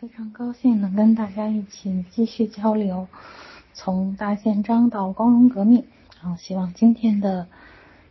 [0.00, 3.06] 非常高兴能跟大家一起继续交流，
[3.74, 5.84] 从大宪章到光荣革命。
[6.22, 7.46] 啊，希望今天的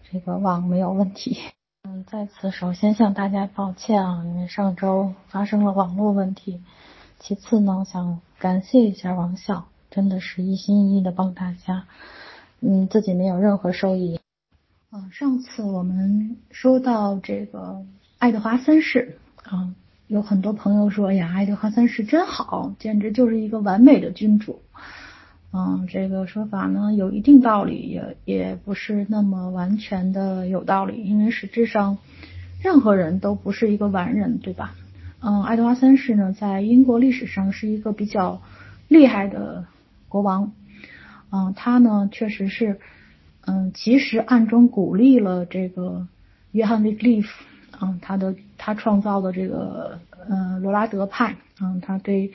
[0.03, 1.39] 这个网没有问题。
[1.89, 6.61] 嗯，在此首先向大家抱歉啊，因为上周发生了网络问题。
[7.17, 11.87] 其次呢，想感谢一下王笑，真的是一心一意的帮大家，
[12.59, 14.19] 嗯，自己没有任何收益。
[14.91, 17.83] 嗯，上次我们说到这个
[18.19, 19.73] 爱德华三世啊。
[20.09, 24.59] 有很多朋友说呀，爱德华三世真好，简直就是一个完美的君主。
[25.53, 31.99] 嗯，这个说法呢有一定道理，也也不是那么完全的有道理，因为实质上
[32.59, 34.73] 任何人都不是一个完人，对吧？
[35.21, 38.41] 嗯，爱德华三世呢在英国历史上是一个比较
[38.87, 39.67] 厉害的
[40.07, 40.53] 国王。
[41.29, 42.79] 嗯，他呢确实是，
[43.45, 46.07] 嗯，其实暗中鼓励了这个
[46.51, 47.29] 约翰威利夫。
[47.81, 52.31] 嗯，他的他创造的这个呃罗拉德派，嗯，他对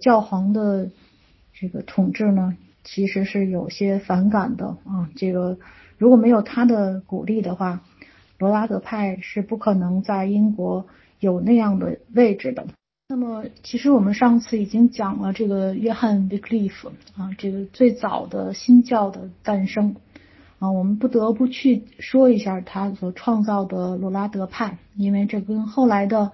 [0.00, 0.90] 教皇的
[1.52, 5.08] 这个统治呢，其实是有些反感的啊。
[5.16, 5.58] 这个
[5.98, 7.80] 如果没有他的鼓励的话，
[8.38, 10.86] 罗拉德派是不可能在英国
[11.20, 12.66] 有那样的位置的。
[13.08, 19.94] 那么，其实我们上次已经讲了这个约翰维克利夫啊，这个最早的新教的诞生。
[20.62, 26.30] 啊，我们不得不去说一下他所创造的罗拉德派，因为这跟后来的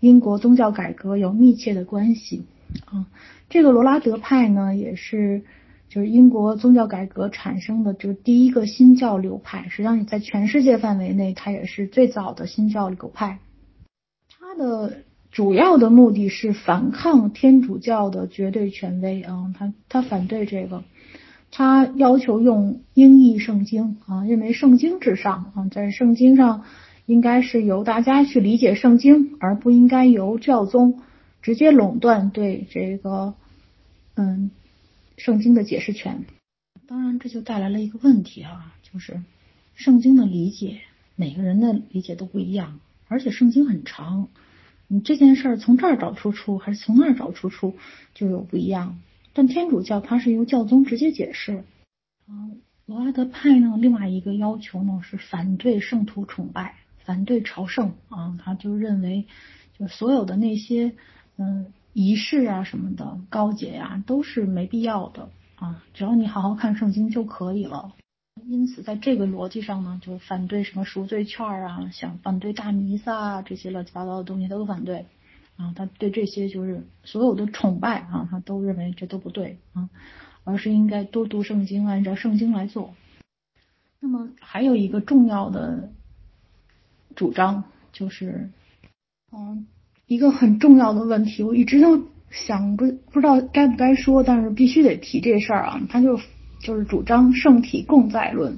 [0.00, 2.46] 英国宗教改革有密切的关系。
[2.86, 3.06] 啊，
[3.48, 5.44] 这个罗拉德派呢，也是
[5.88, 13.38] 就是英国宗教改革产生的就是第一个新教流派，实际上在全世界范围内，它也是最早的新教流派。
[14.36, 20.82] 它的主要的目的是反抗天主教的绝对权威啊，他他反对这个。
[21.50, 26.64] 他要求用英译圣经啊，认为圣经至上啊，在圣经上
[27.06, 31.00] 应该是由大家去理解圣经，而不应该由教宗
[31.42, 33.34] 直接垄断对这个
[34.14, 34.50] 嗯
[35.16, 36.24] 圣经的解释权。
[36.86, 39.20] 当然，这就带来了一个问题啊，就是
[39.74, 40.80] 圣经的理解
[41.16, 42.78] 每个人的理解都不一样，
[43.08, 44.28] 而且圣经很长，
[44.86, 47.74] 你这件事儿从这儿找出处还是从那儿找出处
[48.14, 49.00] 就有不一样。
[49.40, 51.64] 但天主教它是由教宗直接解释。
[52.28, 59.24] 嗯，罗拉德派呢，另外一个要求呢是反对圣徒崇拜，反对朝圣啊，他就认为
[59.78, 60.92] 就所有的那些
[61.38, 67.94] 嗯仪式啊什么的高洁呀都是没必要的啊，只要你好好看圣经就可以了。
[68.44, 75.06] 因此，在这个逻辑上呢，就反对什么赎罪券啊，想反对大弥撒啊这些乱七八糟的东西他都反对。
[75.60, 79.90] 啊，他对这些就是所有的崇拜啊，他都认为这都不对啊，
[80.42, 82.94] 而是应该多读圣经，按照圣经来做。
[84.00, 85.92] 那么还有一个重要的
[87.14, 88.48] 主张就是，
[89.30, 89.66] 嗯，
[90.06, 95.82] 一个很重要的问题，我一直都想不不知道该不该说，但是必须得提这事儿啊。
[95.90, 96.18] 他就
[96.62, 98.56] 就是主张圣体共在论，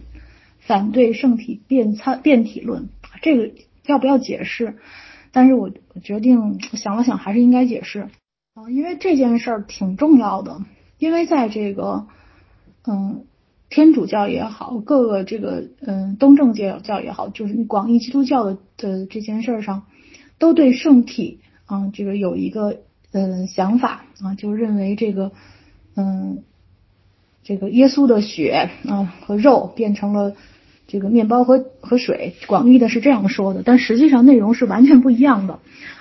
[0.61, 2.89] 反对圣体变参变体论。
[3.23, 3.53] 这个
[3.87, 4.79] 要不要解释？
[5.33, 5.71] 但是我
[6.03, 8.09] 决定想了想，还是应该解释
[8.55, 10.61] 啊，因为这件事儿挺重要的。
[10.99, 12.07] 因为在这个
[12.87, 13.25] 嗯
[13.71, 19.85] 天主教也好，各个这个嗯东正教教也好，就是广义基督教的的这件事儿上，
[20.39, 22.83] 都对圣体啊这个有一个
[23.13, 25.33] 嗯想法啊，就认为这个
[25.97, 26.45] 嗯
[27.43, 30.37] 这个耶稣的血啊和肉变成了。
[30.93, 35.59] 这个面包和和水，广义的是这样说的，但实际上内容是完全不一样的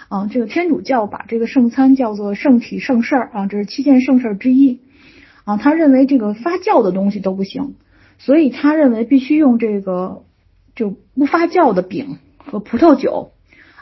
[0.09, 0.27] 啊。
[0.29, 4.81] 这个天主教把这个圣餐叫做圣体圣事儿啊，这是七件圣事之一
[5.45, 5.55] 啊。
[5.55, 7.75] 他认为这个发酵的东西都不行，
[8.19, 10.23] 所以他认为必须用这个
[10.75, 13.31] 就不发酵的饼和葡萄酒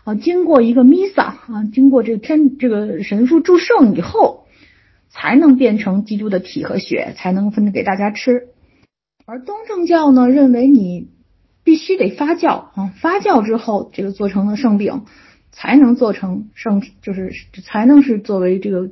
[0.04, 4.46] 啊，经过一个弥撒啊，经过这个天这个神父祝圣以后，
[5.10, 8.50] 才能变成基督的体和血，才能分给大家吃。
[9.32, 11.08] 而东正教呢，认为你
[11.64, 15.04] 必须得发酵啊，发酵之后，这个做成了圣饼，
[15.52, 17.32] 才能做成圣，就是
[17.64, 18.90] 才能是作为这个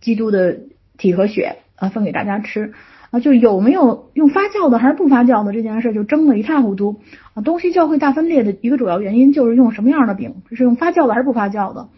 [0.00, 0.60] 基督的
[0.96, 2.74] 体和血啊，分给大家吃
[3.10, 3.18] 啊。
[3.18, 7.00] 就有没有用发酵的还是不发酵的这件事，就争得一塌糊涂
[7.34, 7.42] 啊。
[7.42, 11.88] 东西教会大分裂的一个主要原因就是用什么样的饼，是用发酵的还是不发酵的。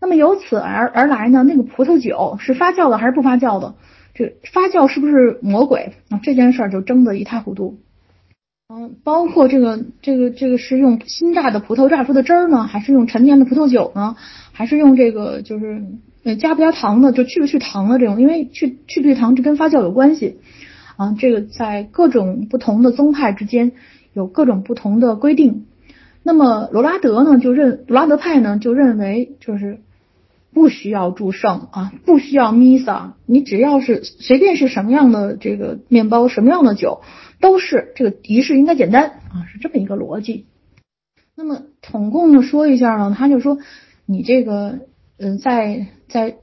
[0.00, 3.76] 那么由此而而来呢，那个葡萄酒是发酵的还是不发酵的？
[4.14, 6.20] 这发酵是不是魔鬼啊？
[6.22, 7.78] 这件事儿就争得一塌糊涂。
[8.68, 14.16] 嗯，包括这个这个这个是用新榨的葡萄榨出的汁儿呢，还是用陈年的葡萄酒呢？
[14.52, 15.82] 还是用这个就是
[16.22, 18.20] 呃加不加糖的，就去不去糖的这种？
[18.20, 20.38] 因为去去不去糖这跟发酵有关系
[20.96, 21.14] 啊。
[21.18, 23.72] 这个在各种不同的宗派之间
[24.14, 25.66] 有各种不同的规定。
[26.22, 29.80] 那么罗拉德呢就认罗拉德派呢就认为就是
[30.54, 37.02] 不需要祝圣啊，不需要弥撒，你只要是随便是什么样的这个面包，什么样的酒，
[37.40, 40.46] 都是这个仪式应该简单啊，是这么一个逻辑。
[41.36, 43.58] 那么统共的说一下呢，他就说
[44.06, 44.78] 你这个
[45.18, 46.36] 嗯，在在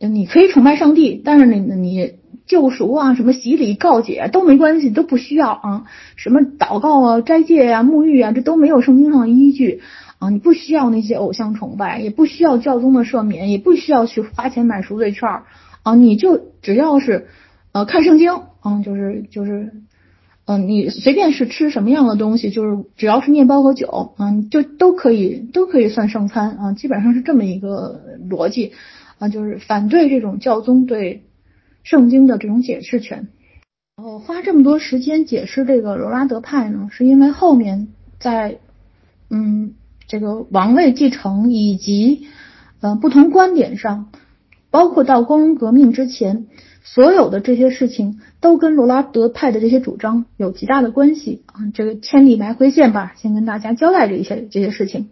[0.00, 2.14] 你可以崇拜上帝，但是你你
[2.46, 5.84] 救赎啊，什么洗礼告解都没关系，都不需要啊，
[6.16, 9.82] 什么祷告啊、斋戒呀、沐浴啊，这都没有圣经上的依据。
[10.18, 15.44] 啊，你不需要那些偶像崇拜，也不需要教宗的赦免，也不需要去花钱买赎罪券儿
[15.84, 17.28] 啊，你就只要是
[17.70, 19.72] 呃看圣经，嗯，就是就是，
[20.44, 28.72] 嗯，你随便是吃什么样的东西，就是只要是面包和酒，嗯，就都可以都可以算圣餐啊，基本上是这么一个逻辑
[29.20, 31.22] 啊，就是反对这种教宗对
[31.84, 33.28] 圣经的这种解释权。
[33.96, 37.86] 然后花这么多时间解释这个罗拉德派呢，是因为后面
[38.18, 38.58] 在
[39.30, 39.74] 嗯。
[40.08, 42.26] 这个王位继承以及
[42.80, 44.10] 呃不同观点上，
[44.70, 46.46] 包括到光荣革命之前，
[46.82, 51.70] 所有的这些事情都跟罗拉德派的这些主张有极大的关系啊。
[51.74, 55.10] 这个千里埋回线吧，先跟大家交代这些这些事情。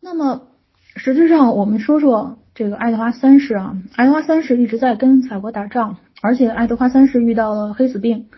[0.00, 0.48] 那么
[0.94, 8.28] 实际上我们说说这个爱德华三世啊，爱德华三世一直在跟法国打仗，而且爱德华三世遇到了黑死病，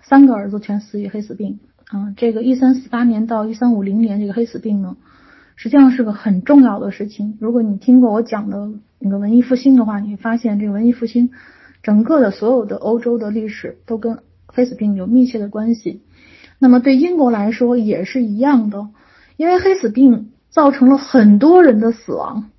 [0.00, 1.58] 三个儿子全死于黑死病
[1.88, 2.14] 啊。
[2.16, 4.96] 这个一三四八年到一三五零年这个黑死病呢。
[5.56, 7.38] 实际上是个很重要的事情。
[7.40, 11.30] 如果你听过我讲的那个文艺复兴的话，你会发现这个文艺复兴
[11.82, 16.02] 整个的所有的欧洲的历史都跟黑死病有密切的关系。
[16.58, 18.88] 那么对英国来说也是一样的，
[19.36, 22.50] 因为黑死病造成了很多人的死亡，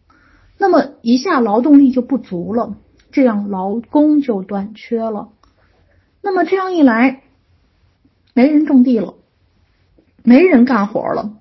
[0.57, 2.77] 那么一下劳动力就不足了，
[3.11, 5.29] 这样劳工就短缺了。
[6.21, 7.23] 那么这样一来，
[8.33, 9.15] 没人种地了，
[10.23, 11.33] 没人干活了。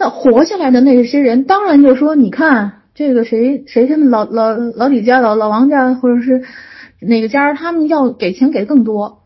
[0.00, 6.42] 那活下来的那些人，当然就说，你看这个谁谁他们老老老李家、老老王家，或者是
[7.02, 9.18] 哪个家，他们要给钱给更多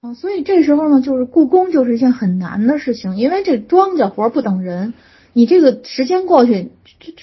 [0.00, 0.14] 啊。
[0.14, 4.94] 所以这时候呢，就是雇工就是一件很难的事情，因为这庄稼活不等人，
[5.32, 6.72] 你这个时间过去，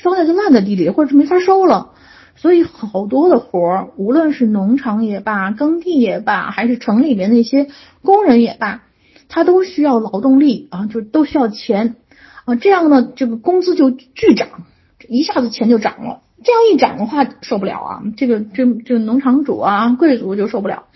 [0.02, 1.90] 庄稼就烂在地里，或者是没法收了。
[2.38, 7.68] 所以好多的活，无论是农场也罢，耕地也罢，还是城里面那些
[8.02, 8.84] 工人也罢，
[9.28, 11.96] 他都需要劳动力啊，就都需要钱。
[12.46, 14.48] 啊，这样呢，这个工资就巨涨，
[15.08, 16.22] 一下子钱就涨了。
[16.44, 18.04] 这样一涨的话，受不了啊！
[18.18, 20.88] 这个这这农场主啊，贵族就受不了。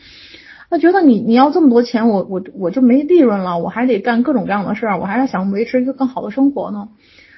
[0.69, 6.89] 他觉得你你要这么多钱，我我我就没利润了，我还得干各种各样的事儿，我还要想维持一个更好的生活呢。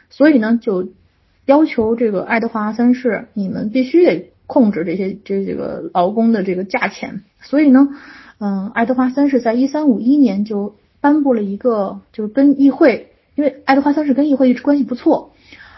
[0.10, 0.90] 所以呢，就
[1.46, 7.22] 要求这个爱德华三世，你们必须得控制这些这这个劳工的这个价钱。
[7.42, 7.90] 所以呢，
[8.40, 13.12] 嗯，爱德华三世在一三五一年就颁布了一个，就是跟议会。
[13.40, 15.32] 因为爱德华三世跟议会一直关系不错，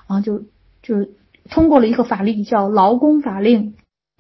[0.08, 0.46] 啊，就
[0.81, 1.08] 就
[1.48, 3.75] 通过了一个法律叫劳工法令。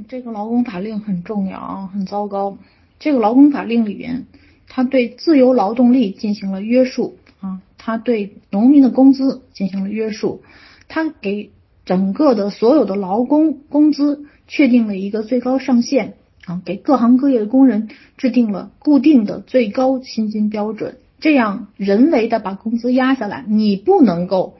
[0.07, 2.59] 这个劳工法令很重要啊，很糟糕。
[2.99, 4.27] 这个劳工法令里边，
[4.67, 10.43] 他对自由劳动力进行了约束啊，他对农民的工资进行了约束，
[10.87, 11.49] 他给
[11.83, 16.13] 整个的所有的劳工工资确定了一个最高上限
[16.45, 20.97] 啊，给各行各业的工人制定了固定的最高薪金标准。
[21.21, 24.57] 这样人为的把工资压下来，你不能够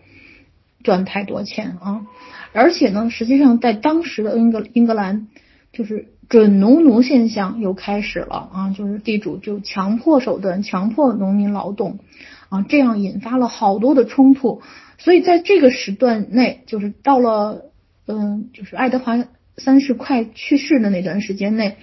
[0.84, 2.06] 赚太多钱啊！
[2.54, 5.28] 而且呢，实际上在当时的英格英格兰，
[5.74, 8.70] 就是准农奴现象又开始了啊！
[8.78, 12.00] 就是地主就强迫手段强迫农民劳动
[12.50, 14.62] 啊，这样引发了好多的冲突。
[14.98, 17.72] 所以在这个时段内，就是到了
[18.06, 19.26] 嗯，就是爱德华
[19.58, 21.78] 三世快去世的那段时间内。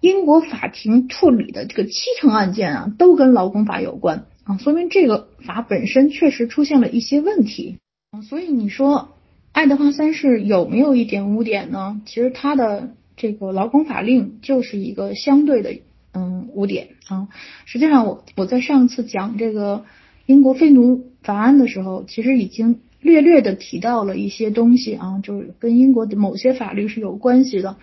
[0.00, 7.78] 英国法庭处理的这个七成案件啊，都跟劳工法有关啊，说明这个法本身确实出现了一些问题
[8.10, 8.22] 啊。
[8.22, 9.10] 所以你说
[9.52, 12.00] 爱德华三世有没有一点污点呢？
[12.06, 15.76] 其实他的这个劳工法令就是一个相对的
[16.14, 17.28] 嗯污点啊。
[17.66, 19.84] 实际上我我在上次讲这个
[20.24, 27.76] 英国非奴法案的时候，其实已经略略的提到了一些东西啊，就是跟英国的某些法律是有关系的。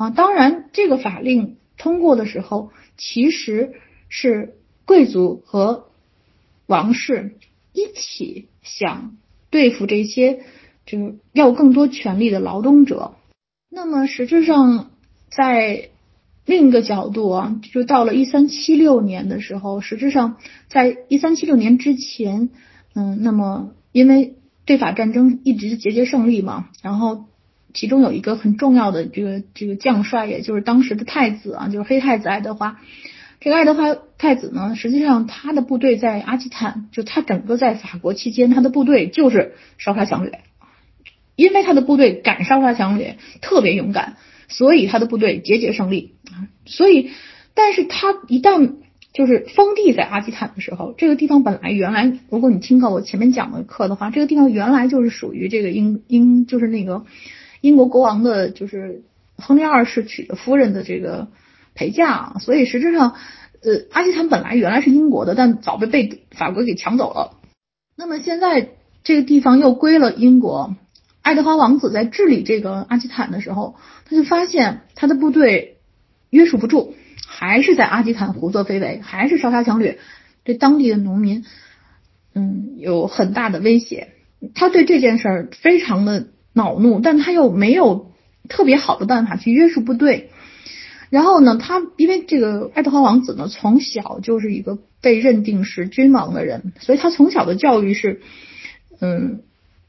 [0.00, 3.74] 啊，当然，这个法令通过的时候，其实
[4.08, 4.54] 是
[4.86, 5.88] 贵族和
[6.64, 7.36] 王室
[7.74, 9.18] 一起想
[9.50, 10.40] 对付这些
[10.86, 13.12] 就是要更多权利的劳动者。
[13.68, 14.90] 那么，实质上
[15.28, 15.90] 在
[16.46, 20.38] 另一个角度啊，就到了一三七六年的时候，实质上
[20.70, 22.48] 在一三七六年之前，
[22.94, 27.26] 嗯，那么因为对法战争一直节节胜利嘛，然后。
[27.72, 32.80] 其中有一个很重要的这个这个将帅，也就是当时的太子啊，就是黑太子爱德华。
[33.40, 40.40] 这个爱德华太子呢，实际上他的部队在阿基坦，就他整个在法国期间，他的部队就是烧杀抢掠，
[41.36, 44.16] 因为他的部队敢烧杀抢掠，特别勇敢，
[44.48, 46.52] 所以他的部队节节胜利啊。
[46.66, 47.10] 所以，
[47.54, 48.74] 但是他一旦
[49.14, 57.06] 就是封地在阿基坦的时候，这个地方本来原来，如果你听过我前面讲的课的话，这个地方原来就是属于这个英英，就是那个
[57.60, 59.02] 英国国王的，就是
[59.36, 61.28] 亨利二世娶的夫人的这个
[61.74, 63.14] 陪嫁，所以实质上，
[63.62, 67.36] 呃，阿基坦本来原来是英国的，但早被被法国给抢走了。
[67.96, 68.70] 那么现在
[69.04, 70.74] 这个地方又归了英国。
[71.22, 73.76] 爱德华王子在治理这个阿基坦的时候，
[74.06, 75.76] 他就发现他的部队
[76.30, 76.94] 约束不住，
[77.26, 79.98] 还是在阿基坦胡作非为，还是烧杀抢掠，
[80.44, 81.44] 对当地的农民，
[82.34, 84.08] 嗯，有很大的威胁。
[84.54, 86.28] 他对这件事儿非常的
[86.60, 88.12] 恼怒，但他又没有
[88.48, 90.30] 特别好的办法去约束部队。
[91.08, 98.20] 然后呢，他因为这个爱德华王子呢，从小就是一个被认定是君王的人，所以他从小的教育是，
[99.00, 99.40] 嗯。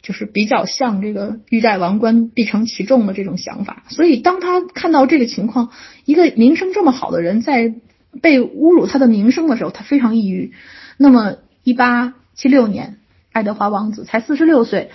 [0.04, 5.70] 就是比较像这个欲戴王冠必承其重的这种想法，所以当他看到这个情况，
[6.06, 7.76] 一个名声这么好的人在
[8.20, 10.54] 被侮辱他的名声的时候，他非常抑郁。
[10.98, 12.98] 那么，一八七六年，
[13.32, 14.90] 爱德华王子才四十六岁，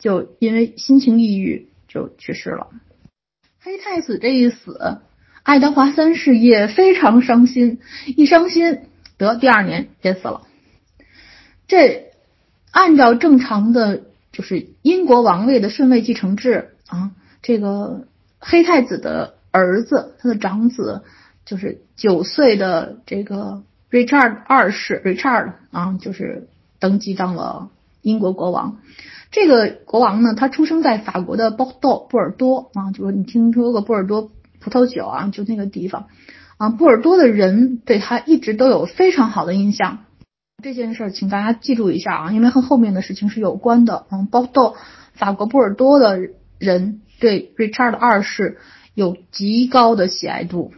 [0.00, 2.66] 就因为心情抑郁就去世了。
[3.60, 4.98] 黑太子这一死，
[5.44, 7.78] 爱德华三世也非常伤心，
[8.16, 8.80] 一伤心
[9.16, 10.42] 得第二年也死了。
[11.68, 12.10] 这
[12.72, 14.02] 按照正常的。
[14.32, 17.10] 就是英国王位的顺位继承制啊，
[17.42, 18.06] 这个
[18.38, 21.02] 黑太子的儿子，他的长子
[21.44, 26.46] 就是九岁的这个 Richard 二世 Richard 啊，就是
[26.78, 27.70] 登基当了
[28.02, 28.78] 英国国王。
[29.30, 34.30] 这个国王呢，他出生在法国的波尔多，波尔多啊，就是你听说过波尔多
[34.60, 36.06] 葡萄酒啊，就那个地方
[36.58, 39.98] 啊，波尔多的人对他一直都有非常好的印象。
[40.62, 44.06] 这件事儿，请大家记住一下啊，因为和后面的事情是有关的。
[44.10, 44.74] 嗯，包括
[45.14, 46.18] 法国波尔多的
[46.58, 48.58] 人对 Richard 二世
[48.94, 50.72] 有极高的喜爱度。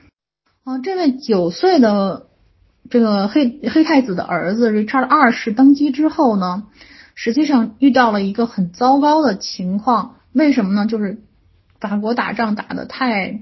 [0.62, 2.26] 啊，这位九岁的
[2.90, 6.68] 这个黑黑太子的儿子 Richard 二世登基之后呢，
[7.14, 10.16] 实际上遇到了一个很糟糕的情况。
[10.32, 10.86] 为什么呢？
[10.86, 11.18] 就是
[11.80, 13.40] 法国打仗打的太。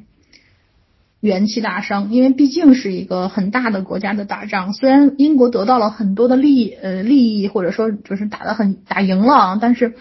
[1.20, 4.72] 元气大伤，因为毕竟是一个很大的国家的打仗。
[4.72, 9.96] 虽然英国得到了很多的利益呃利益，或者说就是打得很打赢了，但是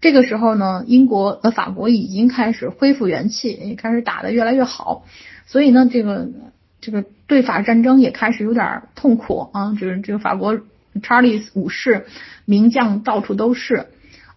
[0.00, 5.04] 这个时候呢，英国呃法国已经开始恢复元气，也开始打得越来越好。
[5.46, 6.28] 所以呢，这个
[6.80, 9.76] 这个对法战争也开始有点痛苦啊。
[9.78, 10.58] 就是这个法国
[11.04, 12.06] 查理五世
[12.44, 13.86] 名将到处都是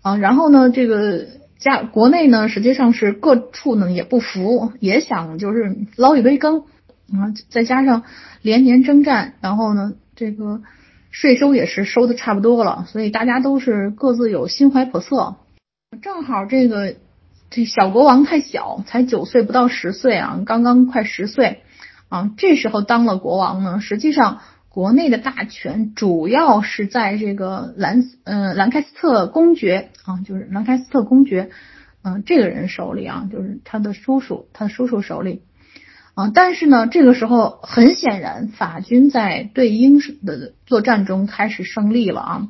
[0.01, 0.17] 啊。
[0.17, 1.25] 然后呢，这个。
[1.59, 6.59] 家国内呢，实际上是各处呢也不服，也想就是捞一杯羹
[7.11, 7.33] 啊。
[7.49, 8.03] 再加上
[8.43, 10.61] 连年征战，然后呢，这个
[11.09, 15.37] 税收也是收的差不多了，所以大家都是各自有心怀叵测。
[16.03, 16.93] 正好这个
[17.49, 21.63] 这小国王太小，才九岁不到十岁啊，刚刚快十岁
[22.07, 24.41] 啊，这时候当了国王呢，实际上。
[24.77, 31.49] 国内的大权主要是在这个兰呃兰开斯特公爵啊，就是兰开斯特公爵，
[32.03, 35.41] 嗯，这个人手里啊，就是他的叔叔，他的叔叔手里
[36.13, 36.31] 啊。
[36.31, 42.47] 但是呢，这个时候很显然，法军在对英的作战中开始胜利了啊。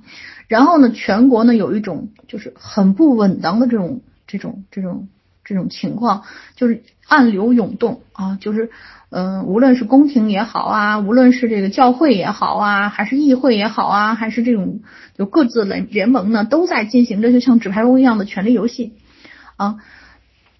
[0.50, 5.07] 然后呢，全国呢有一种就是很不稳当的这种这种这种
[5.48, 6.25] 这种情况，
[6.56, 8.70] 就是暗流涌动啊，就是。
[9.10, 14.82] 嗯，无论是宫廷也好啊，无论是这个教会也好啊，还是议会也好啊，还是这种
[15.18, 18.98] 就各自联联盟呢，都在进行着就像纸牌屋一样的权力游戏
[19.56, 19.77] 啊。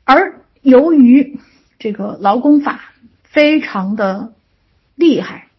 [0.06, 1.42] 而由于
[1.78, 2.80] 这个劳工法
[3.24, 4.32] 非常的
[4.96, 5.50] 厉害，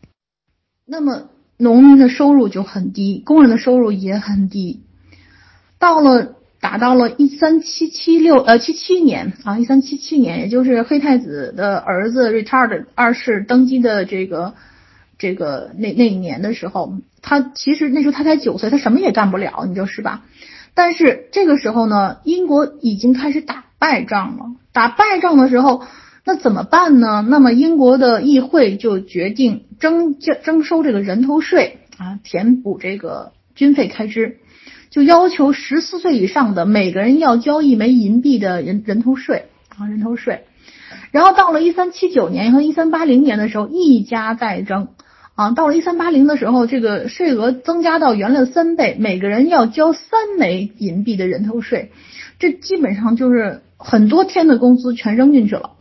[0.87, 4.82] 那么农民的收入就很低，工人的收入也很低，
[5.78, 6.38] 到了。
[6.60, 14.54] 打到了一三七七六呃七七年啊，一三七七年，也就是黑太子的儿子 Richard 二世登基的这个
[15.18, 20.24] 这个那那一年的时候，他其实那时候他才九岁，他什么也干不了，你就是吧。
[20.74, 24.46] 但是这个时候呢，英国已经开始打败仗了。
[24.72, 25.84] 打败仗的时候，
[26.24, 27.24] 那怎么办呢？
[27.28, 34.38] 那么英国的议会就决定征征收这个人头税啊，填补这个军费开支。
[34.90, 40.45] 就要求十四岁以上的每个人要交一枚银币的人人头税啊，人头税。
[41.11, 44.88] 然后到了一三七九年和一三八零年的时候，一加再征
[45.35, 45.50] 啊。
[45.50, 51.92] 到了一三八零的时候，这个税额增加到原来的三倍，每个人要交三枚银币的人头税。
[52.38, 55.73] 这基本上就是很多天的工资全扔进去了。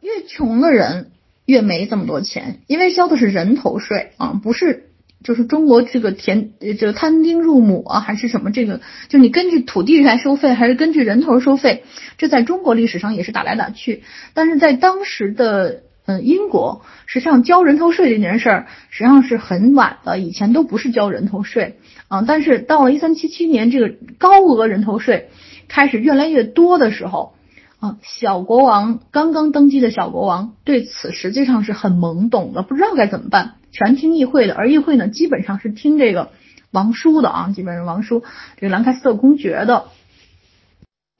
[0.00, 1.12] 越穷的人
[1.44, 4.85] 越没这么多钱，因为交的是人头税啊，不是
[5.24, 11.82] 就是中国这个田这个摊丁入亩啊，还是什么这个，就你根据土地来收费，还是根据人头收费？
[12.16, 14.02] 这在中国历史上也是打来打去，
[14.34, 22.22] 但是在当时的嗯英国，实际上交人头税这件事儿实际上是很晚的，以前都不是交人头税啊。
[22.22, 25.30] 但是到了一三七七年，这个高额人头税
[25.66, 27.34] 开始越来越多的时候
[27.80, 33.54] 啊，小国王刚刚登基的小国王对此实际上是很懵懂的，不知道该怎么办。
[33.76, 36.30] 全听议会的，而议会呢，基本上是听这个
[36.70, 38.24] 王叔的啊，基本上王叔
[38.56, 39.84] 这个兰开斯特公爵的。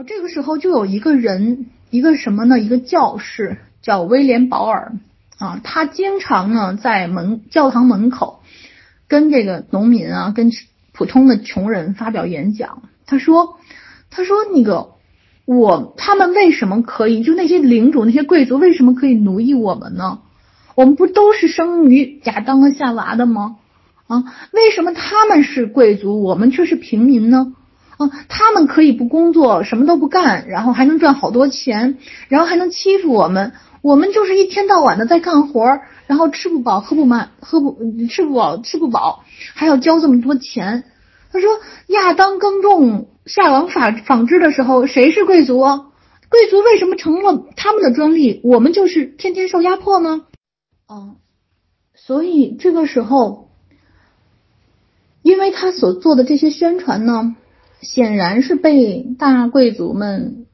[0.07, 2.59] 这个时候就有一个人，一个什么呢？
[2.59, 4.95] 一个教士叫威廉保尔
[5.37, 8.41] 啊，他经常呢在门教堂门口
[9.07, 10.51] 跟这个农民啊，跟
[10.93, 12.85] 普通的穷人发表演讲。
[13.05, 13.59] 他说，
[14.09, 14.93] 他说那个
[15.45, 17.23] 我他们为什么可以？
[17.23, 20.21] 就那些领主、那些贵族为什么可以奴役我们呢？
[20.77, 23.57] 我们不都是生于亚当和夏娃的吗？
[24.07, 27.55] 啊，为什么他们是贵族，我们却是平民呢？
[27.97, 31.97] 啊，他们可以不工作，什么都不干，然后还能赚好多钱，
[32.29, 37.79] 然后还能欺负我们，我们就是一天到晚的在干活，然后吃不饱喝不满，喝不
[38.11, 40.85] 吃不饱吃不饱，还要交这么多钱。
[41.33, 41.51] 他说
[41.89, 45.87] 亚当耕种，夏娃纺纺织的时候，谁是贵族啊？
[46.29, 50.23] 贵族为什么成了他们的专利，我们就是天天受压迫呢？
[50.89, 51.17] 嗯，
[51.95, 53.49] 所以这个时候，
[55.23, 57.35] 因为他所做的这些宣传呢，
[57.81, 60.47] 显然是被大贵族们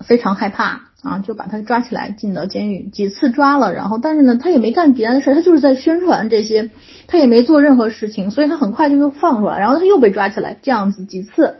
[0.00, 6.70] 非常害怕啊，就把他抓起来进到监狱，几次抓了，然后但是呢，他也没干别的事，他就是在宣传这些，
[7.06, 11.58] 他也没做任何事情，所以他很快就又放出来，然后他又被抓起来，这样子几次，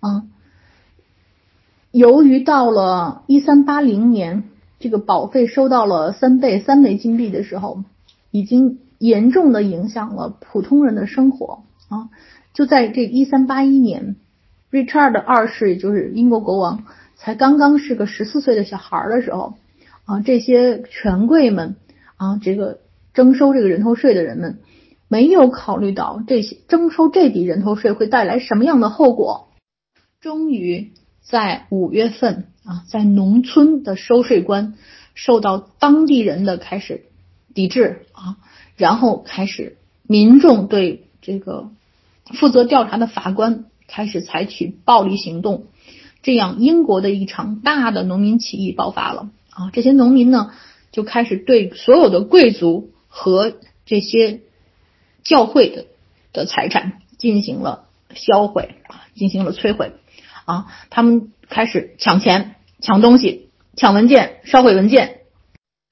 [0.00, 0.24] 啊，
[1.92, 4.50] 由于到了一三八零年。
[4.82, 7.84] 这个保费收到了三倍三枚金币的时候，
[8.32, 12.10] 已经严重的影响了普通人的生活啊！
[12.52, 14.16] 就在这一三八一年
[14.72, 16.82] ，Richard 二世，也就是英国国王，
[17.14, 19.54] 才刚刚是个十四岁的小孩的时候
[20.04, 21.76] 啊，这些权贵们
[22.16, 22.80] 啊，这个
[23.14, 24.58] 征收这个人头税的人们，
[25.06, 29.46] 没有考虑到这些征收这笔人头税会带来什么样的后果，
[30.20, 30.90] 终于
[31.20, 32.48] 在五月份。
[32.64, 34.74] 啊，在农村的收税官
[35.14, 37.06] 受到当地人的开始
[37.54, 38.36] 抵制啊，
[38.76, 41.70] 然后开始民众对这个
[42.34, 45.66] 负责调查的法官开始采取暴力行动，
[46.22, 49.70] 这样英国的一场大的农民起义爆发了啊！
[49.72, 50.52] 这些农民呢
[50.92, 54.40] 就开始对所有的贵族和这些
[55.22, 55.86] 教会的
[56.32, 59.92] 的财产进行了销毁啊，进行了摧毁
[60.44, 61.30] 啊，他们。
[61.52, 65.18] 开始抢钱、抢东西、抢文件、烧毁文件。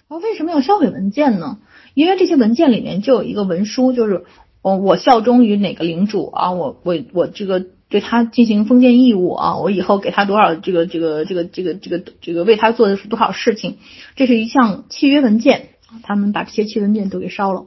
[0.08, 1.58] 啊，为什么要烧毁文件呢？
[1.92, 4.24] 因为这些文件里面就有一个文书，就是
[4.62, 13.76] 我我效忠于哪个领主啊，我我我这个对他进行封建义务啊，我以后给他多少这个这个这个这个这个这个为他做的是多少事情，
[14.16, 15.68] 这是一项契约文件。
[16.04, 17.66] 他们把这些契约文件都给烧了。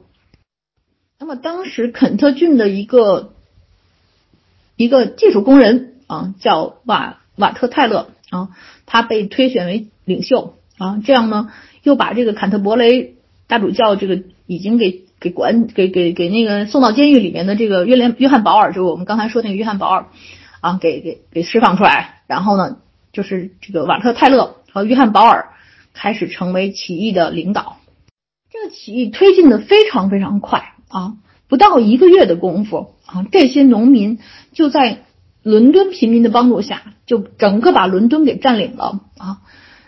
[1.20, 3.34] 那么当时肯特郡的一个
[4.74, 7.18] 一个技术工人啊，叫瓦。
[7.36, 8.50] 瓦特泰勒啊，
[8.86, 11.50] 他被推选为领袖啊，这样呢，
[11.82, 13.16] 又把这个坎特伯雷
[13.48, 20.06] 大主教这个已经给给管给给给那个送到监狱里面的这个约连约翰保尔，就是我们刚才说那个约翰保尔
[20.60, 22.76] 啊，给给给释放出来，然后呢，
[23.12, 25.48] 就是这个瓦特泰勒和约翰保尔
[25.92, 27.78] 开始成为起义的领导，
[28.48, 31.14] 这个起义推进的非常非常快啊，
[31.48, 34.20] 不到一个月的功夫啊，这些农民
[34.52, 35.00] 就在。
[35.44, 39.38] 伦敦平民的帮助下，就整个把伦敦给占领了啊。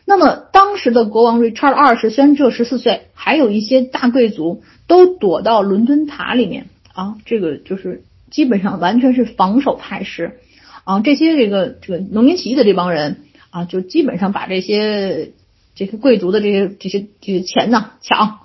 [0.04, 7.16] 那么当时的国王 Richard 二世虽然只有十四岁，还有一些大贵族都躲到伦敦塔里面啊。
[7.24, 10.38] 这个就是基本上完全是防守态势
[10.84, 11.00] 啊。
[11.00, 15.32] 这些这个这个农民起义的这帮人啊，就基本上把这些
[15.74, 18.40] 这些贵族的这些这些这些钱呢抢，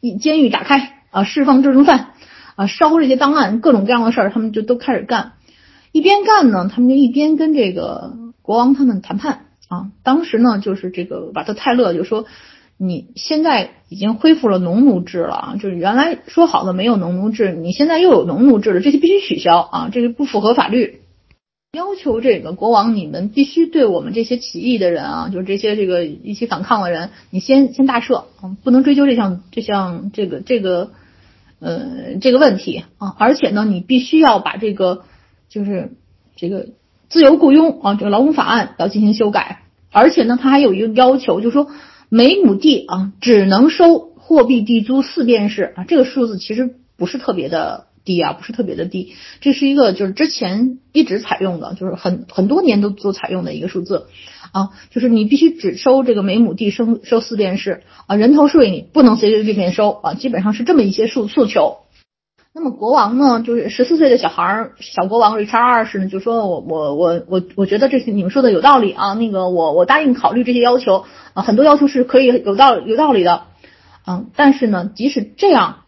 [0.00, 2.14] 一监狱打开啊，释放政治犯
[2.56, 5.34] 啊，烧这些档案，各种各样的事儿，他们就都开始干。
[5.96, 9.86] 一边干呢，他们就一边跟这个国王他们谈判啊。
[10.02, 12.26] 当时呢，就是这个瓦特泰勒就说
[12.76, 21.00] ：“你现在已经恢复了农奴制了啊，就是原来说好的没有农奴制，你现在又有农奴制了，这些必须取消啊，这个不符合法律。
[21.72, 28.24] 要求这个国王，你们必须对我们这些起义的人啊，就是这些这个一起反抗的人，你先先大赦，
[28.62, 30.90] 不能追究这项这项这个这个
[31.58, 35.04] 呃这个问题啊，而且呢，你必须要把这个。”
[35.56, 35.92] 就是
[36.36, 36.66] 这个
[37.08, 41.68] 自由雇佣啊，这个劳工法案要进行修改，而且呢，他还有一个要求，就是说
[42.10, 49.14] 每亩地啊只能收货币地租四便士啊，这个数字其实不是特别的低啊，不是特别的低。
[49.40, 54.08] 这是一个就是之前一直采用的，就是很很多年都都采用的一个数字
[54.52, 61.78] 啊，就是你必须只收这个每亩地收收四便士啊，人头税你不能随随便便收啊，基本上是这么一些诉诉求。
[62.58, 73.42] 那么国王呢，就是十四岁的小孩儿，小国王 Richard 二世呢，就说我我我我我觉得这些你们说的有道理啊，那个我我答应考虑这些要求啊，很多要求是可以有道有道理的，
[74.06, 75.80] 嗯，但是呢，即使这样，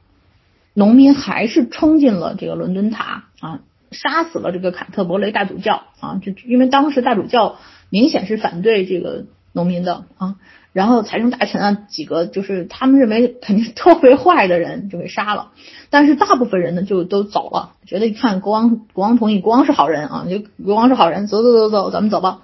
[0.75, 7.57] 农民还是冲进了这个伦敦塔啊，杀死了这个坎特伯雷大主教啊，就因为当时大主教
[7.89, 10.37] 明显是反对这个农民的啊。
[10.73, 15.53] 然后财政大臣啊，几个就是他们认为肯定是特别坏的人就给杀了，
[15.91, 22.43] 但是大部分人呢就都走了，觉得一看国王国王同意，国王是好人啊，就国王是好人，走走走走，咱们走吧。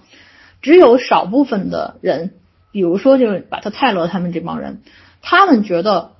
[0.62, 2.32] 只有少部分的人，
[2.72, 4.80] 比如说就是把他泰勒他们这帮人，
[5.20, 6.12] 他们觉得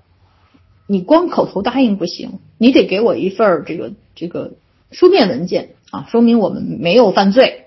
[0.87, 4.53] 你光口头答应不行，你得给我一份这个这个
[4.91, 7.65] 书面文件啊，说明我们没有犯罪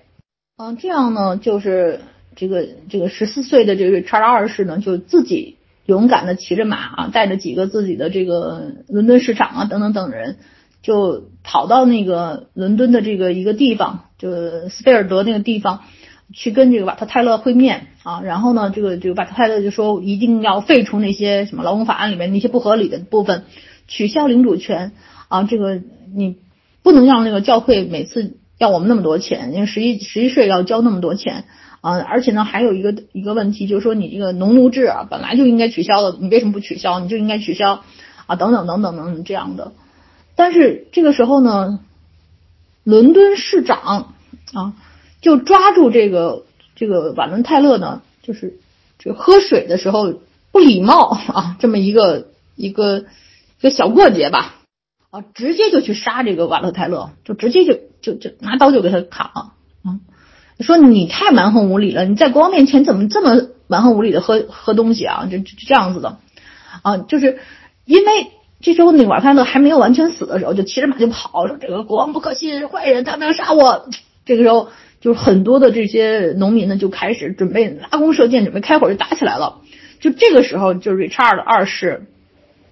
[0.56, 2.00] 啊，这样呢就是。
[2.38, 10.36] 这个这个十四岁的这个查尔二世呢，就自己勇敢的骑着马啊，带着几个自己的这个伦敦市长啊等等等人，
[10.80, 15.80] 就跑到那个伦敦的这个一个地方，就斯菲尔德那个地方，
[16.32, 18.20] 去跟这个瓦特泰勒会面啊。
[18.20, 23.46] 然后呢，这个这个瓦特泰勒就说一定要废除那些什么劳工法案里面那些不合理的部分，
[23.88, 24.92] 取消领主权
[25.26, 25.42] 啊。
[25.42, 25.80] 这个
[26.14, 26.36] 你
[26.84, 31.44] 不能让那个教会每次要我们那么多钱，因为十一十一岁要交那么多钱。
[31.80, 36.98] 啊，而且呢，还有一个一个问题，就是说你这个农奴制啊，本来就应该取消的，你为什么不取消？
[36.98, 37.84] 你就应该取消
[38.26, 39.72] 啊，等等等等等等这样的。
[40.34, 41.80] 但是这个时候呢，
[42.82, 44.14] 伦敦市长
[44.52, 44.74] 啊，
[45.20, 48.58] 就抓住这个这个瓦伦泰勒呢，就是
[48.98, 50.14] 这喝水的时候
[50.50, 53.04] 不礼貌啊，这么一个一个
[53.60, 54.56] 一个小过节吧，
[55.10, 59.52] 啊，直接就去杀这个瓦伦泰勒，就直接就就就拿刀就给他砍了。
[60.64, 62.04] 说你太蛮横无理了！
[62.04, 65.28] 你在国王面前怎么这么蛮横无理的喝喝东西啊？
[65.30, 66.18] 就就这样子的
[66.82, 67.38] 啊，就是
[67.84, 68.26] 因为
[68.60, 73.88] 这时候那瓦泰勒还没有完全死的时候，就骑着马就跑，说这个国王不可信，是坏人，他们要杀我。
[74.26, 74.68] 这个时候，
[75.00, 79.60] 就是很多的这些农民呢就开始准备拉弓射箭，准备开火就打起来了。
[80.00, 82.08] 就这个时候，就是 Richard 二世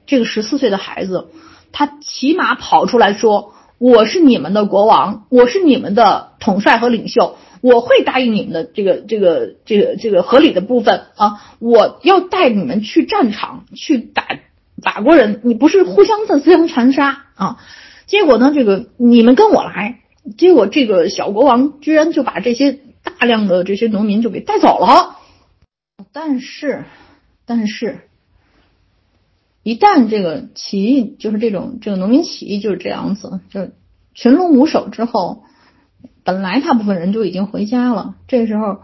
[0.06, 1.28] 这个十四岁的孩子，
[1.72, 11.56] 他骑马跑出来说：“我是你们的国王，我是你们的统帅和领袖。”我会答应你们的这个这个这个这个合理的部分啊！
[11.58, 14.26] 我要带你们去战场去打
[14.82, 17.58] 法国人，你不是互相的自相残杀啊！
[18.06, 20.00] 结果呢，这个你们跟我来，
[20.36, 25.16] 结果这个小国王居然就把这些大量的这些农民就给带走了。
[26.12, 26.84] 但是，
[27.46, 28.00] 但是，
[29.62, 33.70] 一旦这个起义就是这种这个农民起义就是这样子，就
[34.14, 35.44] 群龙无首之后。
[36.26, 38.80] 本来大部分人就已经回家了，这时候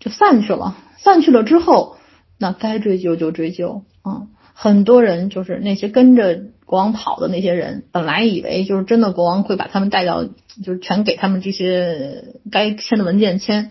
[0.00, 0.76] 就散去了。
[0.96, 1.96] 散去了之后，
[2.36, 4.26] 那该追究就追究啊。
[4.54, 13.70] 很多人就是那些跟着国王跑的那些人，本来以为就是真的国王会把他们带到，就是全给他们这些该签的文件签，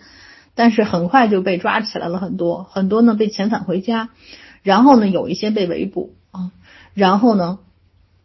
[0.56, 4.08] 但是很快就被抓起来了很多，很多呢被遣返回家，
[4.63, 6.52] 然后呢有一些被围捕啊，
[6.93, 7.60] 然后呢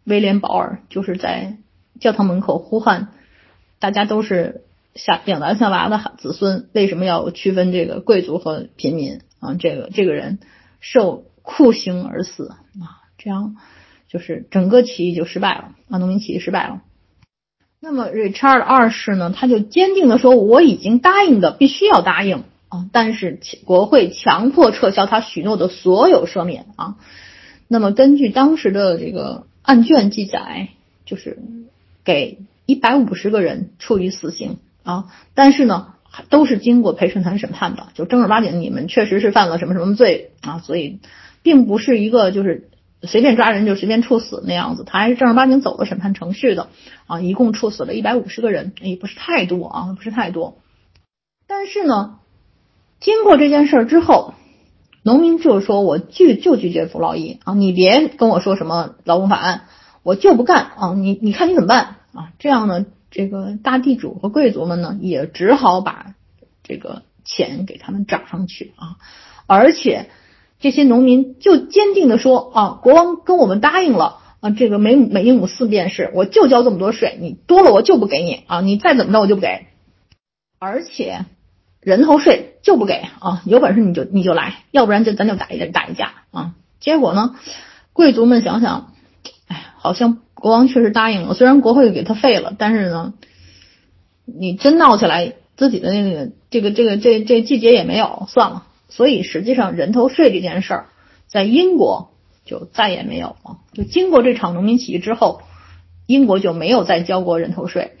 [0.05, 1.57] 威廉保尔就是在
[1.99, 3.09] 教堂门口呼唤。
[3.83, 4.61] 大家都是
[4.95, 9.55] 下养男下娃的子孙，为什么要区分这个贵族和平民啊？
[9.55, 10.39] 这个这个人
[10.79, 12.47] 受酷刑而死
[12.79, 13.57] 啊，这样
[14.07, 16.81] 就是整个起义就失败了啊，农民起义失败了。
[17.81, 26.95] 那么 Richard 二世呢，他就坚定的说，我已经答应的必须要答应啊，但是国会强迫撤销他许诺的所有赦免啊。
[27.67, 30.69] 那么根据当时的这个案卷记载，
[31.03, 31.37] 就是
[32.05, 32.37] 给。
[32.65, 35.95] 一百五十个人处以死刑啊，但是呢，
[36.29, 40.99] 都是经过陪审团审判的，就正儿八经你们确实是犯了什么什么罪啊，所以
[41.41, 42.69] 并不是一个就是
[43.01, 46.69] 随便抓人就随便处死那样子，他还是正儿八经走了审判程序的
[47.05, 50.57] 啊，一共处死了一百五十个人，也不是太多啊，不是太多。
[51.47, 52.19] 但是呢，
[53.01, 54.35] 经过这件事儿之后，
[55.03, 59.63] 农民就说我拒就拒绝服劳役啊，你别跟我说什么劳工法案，
[60.03, 61.97] 我就不干啊，你你看你怎么办？
[62.13, 66.13] 啊，这样呢，这个大地主和贵族们呢，也只好把
[66.63, 68.97] 这个钱给他们涨上去啊，
[69.47, 70.09] 而且
[70.59, 79.65] 这些农民就坚定的说啊，国王跟我们答应了啊，这个每每英亩四便士，我就交这么多税，你多了我就不给你啊，你再怎么着我就不给，
[80.59, 81.25] 而且
[81.81, 86.53] 人头税就不给啊，有本事你就你就来，要不然就咱就打一打一架啊。
[86.79, 87.35] 结果呢，
[87.91, 88.93] 贵族们想想，
[89.47, 90.19] 哎，好像。
[90.43, 93.13] 国王确实答应了，虽然国会给他废了，但是呢，
[94.25, 98.67] 你真闹起来，自己的那个这个这个这这季节也没有，算了。
[98.89, 100.85] 所以实际上人头税这件事儿，
[101.27, 102.09] 在英国
[102.43, 103.59] 就再也没有了。
[103.71, 105.39] 就经过这场农民起义之后，
[106.07, 107.93] 英国就没有再交过人头税。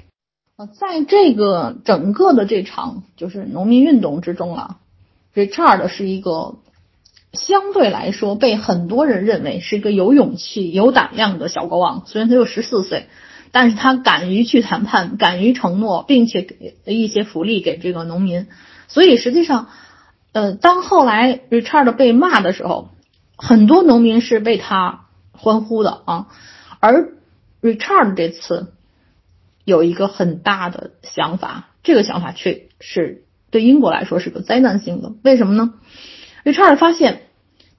[0.57, 4.79] 呃，在这个整个的这场就是农民运动之中啊
[5.33, 6.55] ，Richard 是一个
[7.33, 12.03] 相对来说被很多人认为是一个有勇气、有胆量的小国王。
[12.05, 13.07] 虽然他有十四岁，
[13.51, 18.47] 但是他敢于去谈判，敢于承诺，并且给一些福利给这个农民。
[18.87, 19.69] 所以实际上，
[20.31, 22.89] 呃，当后来 Richard 被骂的时候，
[23.35, 26.27] 很多农民是为他欢呼的啊。
[26.79, 27.13] 而
[27.61, 28.73] Richard 这次。
[29.65, 35.13] 有一个很大的想法，这个想法却是对英国来说是个灾难性的。
[35.23, 35.75] 为什么呢？
[36.43, 37.23] 瑞查尔发现，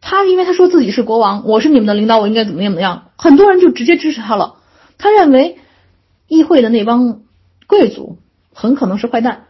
[0.01, 4.57] 他因为他说自己是国王，我是你们的领导，我应该怎么样怎么样，很多人就直接支持他了。
[4.99, 5.59] 他认为
[6.27, 7.23] 议会的那帮
[7.67, 8.19] 贵族
[8.53, 9.47] 很可能是坏蛋，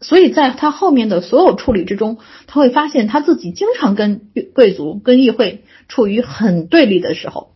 [0.00, 7.54] 所以在他后面的所有处理之中，他会发现他自己经常跟贵族、跟议会处于很对立的时候。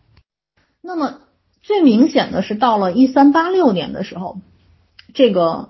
[0.81, 1.19] 那么。
[1.65, 4.41] 最明显的是，到了一三八六年的时候，
[5.13, 5.69] 这个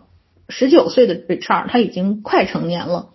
[0.50, 3.10] 十九岁的 Richard 他已经快成年了，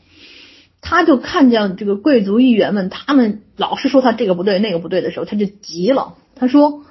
[0.89, 6.15] 他就看见这个贵族议员们，他们老是说他这个不对那个不对的时候，他就急了。
[6.35, 6.83] 他说：“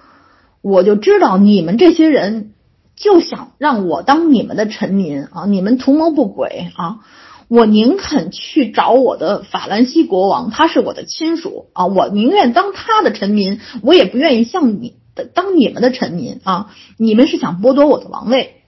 [0.62, 2.54] 我就知道你们这些人
[2.96, 7.00] 就想让我当你们的臣民啊，你们图谋不轨啊！
[7.48, 14.94] 我宁肯去找我的法兰西国王，他是我的亲属啊，我宁愿当他的臣民，我也不愿意像你。”
[15.34, 18.62] 当你们的臣民啊，你们是想剥夺我的王位？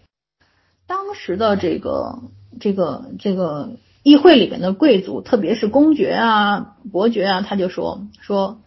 [0.88, 2.24] 当时的这个
[2.60, 8.62] 这个这个议会里面的贵族，特别是公爵啊、伯爵啊，他就说说，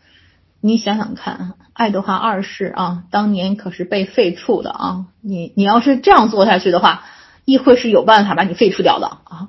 [0.61, 7.05] 你想想看，爱德华二世啊，当年可是被废黜的啊，你你要是这样做下去的话，
[7.45, 9.49] 议会是有办法把你废除掉的啊。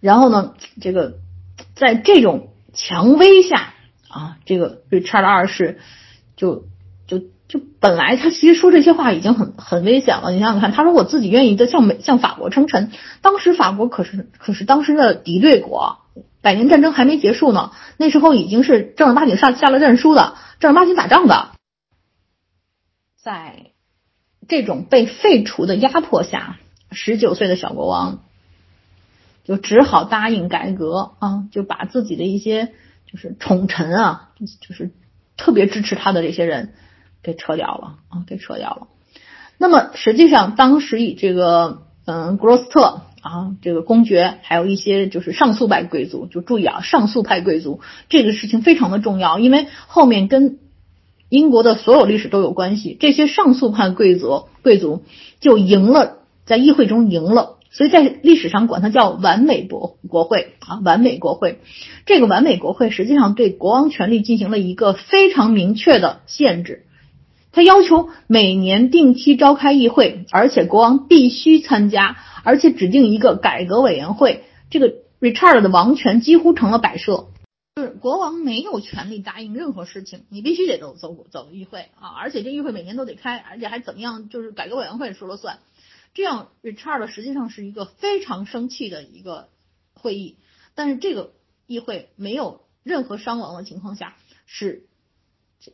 [0.00, 1.14] 然后呢，这个
[1.74, 3.74] 在这种强威下
[4.08, 5.78] 啊，这个 Richard 二世
[6.36, 6.64] 就。
[7.52, 10.30] 就本来他其实说这些话已经很很危险了。
[10.30, 15.98] 你想想看，他说我自己愿意的向美向法国称臣，当时法国可是可是当时的敌对国，
[16.40, 21.50] 百年战争还没结束呢，那时候已经是正儿八经下下了战书的，正儿八经打仗的。
[23.18, 23.72] 在
[24.48, 26.58] 这种被废除的压迫下，
[26.90, 28.22] 十九岁的小国王
[29.44, 32.72] 就只好答应改革啊，就把自己的一些
[33.12, 34.30] 就是宠臣啊，
[34.66, 34.90] 就是
[35.36, 36.72] 特别支持他的这些人。
[37.22, 38.88] 给撤掉了啊，给撤掉了。
[39.58, 50.58] 那么实际上，当时以这个嗯，格罗斯特啊，这个公爵，还有一些就是上诉派贵族，就注意啊，上诉派贵族这个事情非常的重要，因为后面跟
[51.28, 52.96] 英国的所有历史都有关系。
[52.98, 55.04] 这些上诉派贵族贵族
[55.40, 57.58] 就赢了，在议会中赢了。
[57.70, 61.60] 所以在历史上管它叫完美国国会啊，完美国会。
[62.04, 66.84] 这个完美国会实际上对国王权力进行了一个非常明确的限制。
[67.52, 74.44] 他要求每年定期召开议会，而且国王必须参加，而且指定一个改革委员会。
[74.70, 77.28] 这个 Richard 的王权几乎成了摆设，
[77.76, 85.58] 就是国王没有权利答应任何事情，你必须得走走走议会啊，而且这议会每年都得开，而且还怎么样，就是改革委员会说了算。
[86.14, 89.48] 这样 Richard 实际上是一个非常生气的一个
[89.92, 90.38] 会议，
[90.74, 91.32] 但是这个
[91.66, 94.86] 议会没有任何伤亡的情况下是。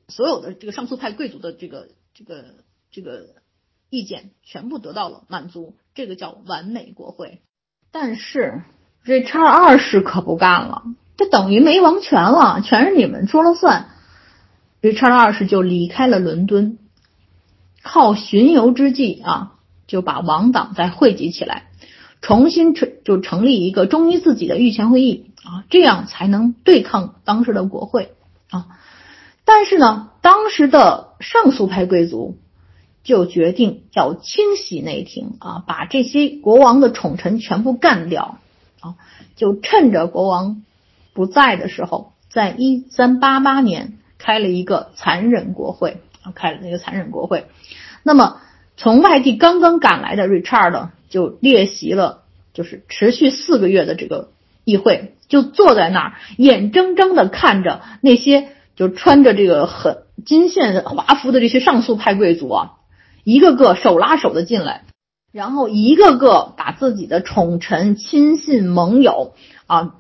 [0.09, 2.45] 所有的这个上诉派贵族的这个这个
[2.91, 3.27] 这个
[3.91, 7.41] 意见全部得到了满足，这个叫完美国会。
[7.91, 8.63] 但是
[9.05, 10.83] 这查尔二世可不干了，
[11.17, 13.91] 这等于没王权了，全是你们说了算。
[14.83, 16.79] 这查尔二世就离开了伦敦，
[17.83, 19.55] 靠巡游之际啊，
[19.87, 21.71] 就把王党再汇集起来，
[22.21, 28.13] 重新成就成立一个忠于自己的御前会议啊，这样才能对抗当时的国会
[28.51, 28.67] 啊。
[29.51, 32.37] 但是呢，当时的上诉派贵族
[33.03, 38.37] 就决定要清洗内廷啊，把这些国王的宠臣全部干掉
[38.81, 38.97] 啊，
[39.37, 40.63] 就趁着国王
[41.15, 47.47] 不在的时候，在一三八八年开了一个残忍国会啊，开了那个残忍国会。
[48.03, 48.43] 那么
[48.77, 54.29] 从外地刚刚赶来的 Richard 就列席了，就是持续四个月的这个
[54.65, 58.51] 议会，就坐在那儿，眼睁睁的看着那些。
[58.79, 62.71] 就穿着这个很金线华服的这些上诉派贵族啊，
[63.25, 64.85] 一个个手拉手的进来，
[65.33, 69.35] 然后一个个把自己的宠臣、亲信、盟友
[69.67, 69.97] 啊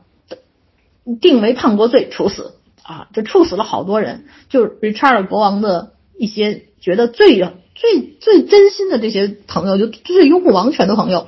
[1.21, 4.27] 定为叛国罪处死啊，这处死了好多人。
[4.49, 7.37] 就是 Richard 国王的一些觉得最
[7.75, 11.27] 最最真心的这些朋友，就最拥护王权的朋友，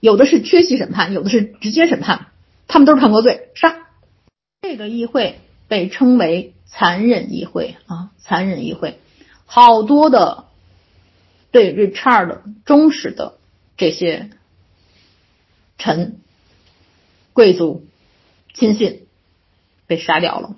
[0.00, 2.26] 有的是缺席审判，有的是直接审判，
[2.66, 3.76] 他们都是叛国罪，杀。
[4.62, 5.38] 这个议会
[5.72, 8.98] 被称为残忍议会啊，残忍议会，
[9.46, 10.44] 好多的
[11.50, 13.38] 对 Richard 忠实的
[13.78, 14.28] 这些
[15.78, 16.18] 臣、
[17.32, 17.86] 贵族、
[18.52, 19.06] 亲信
[19.86, 20.56] 被杀掉了。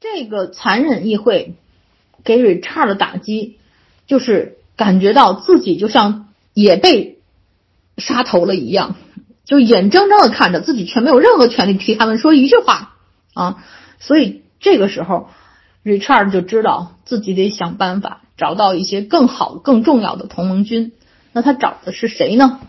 [0.00, 1.56] 这个残忍议会
[2.24, 3.58] 给 Richard 的打击，
[4.06, 7.18] 就是感觉到自己就像也被
[7.98, 8.96] 杀头了一样，
[9.44, 12.96] 就眼睁睁的看着自己却没有任何权利替他们说一句话
[13.34, 13.62] 啊！
[14.06, 15.28] 所以这个时候
[15.84, 20.92] ，Richard 就知道自己得想办法找到一些更好、更重要的同盟军。
[21.32, 22.60] 那他找的是谁呢？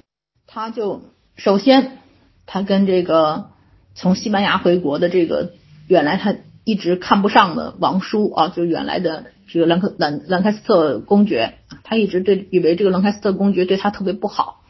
[0.48, 1.02] 他就
[1.36, 2.00] 首先，
[2.46, 3.50] 他跟这个
[3.94, 5.52] 从西班牙回国的这个
[5.88, 6.36] 原来他。
[6.68, 14.64] 一直看不上的王叔啊，就原来的这个兰克兰兰开斯特公爵，他一直对以为这个兰开斯特公爵对他特别不好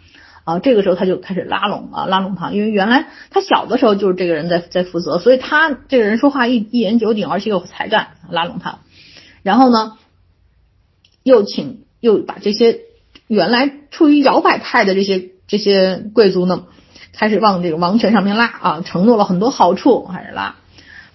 [0.45, 0.59] 啊。
[0.59, 8.79] 这个时候他就开始拉拢啊，拉拢他，因为原来他小的时候就是这个人在在负责，所以他这个人说话一一言九鼎，而且有才干，拉拢他。
[9.43, 9.97] 然后呢，
[11.23, 12.79] 又请又把这些
[13.27, 16.63] 原来处于摇摆派的这些这些贵族呢，
[17.13, 20.55] 开始往这个王权上面拉啊，承诺了很多好处，开始拉。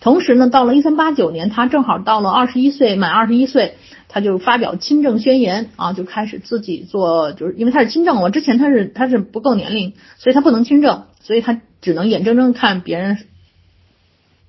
[0.01, 3.77] 同时呢，到了一三八九年，他正好到了二十一岁，满二十一岁，
[4.09, 13.19] 他就发表亲政宣言啊，就开始自己做，就是因为他是亲政嘛，之前他是他是不够年龄，所以他不能亲政，所以他只能眼睁睁看别人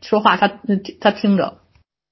[0.01, 0.49] 说话，他
[1.01, 1.57] 他听着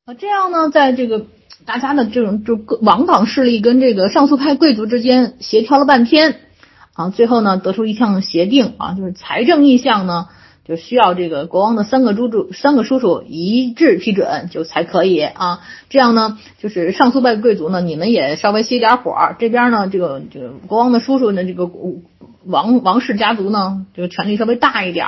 [0.06, 1.26] 啊，这样呢，在这个
[1.66, 6.42] 大家的这种就王党势力跟这个上诉派贵族之间协调了半天
[6.92, 10.28] 啊，最后呢，得出一项协定啊，就是财政意向呢。
[10.70, 21.68] 就需要这个国王的三个叔叔三个叔叔一致批准就才可以啊，这样呢，就是上诉派贵族呢，你们也稍微熄点火，这边呢，这个这个国王的叔叔呢，这个
[22.46, 25.08] 王王室家族呢，这个权力稍微大一点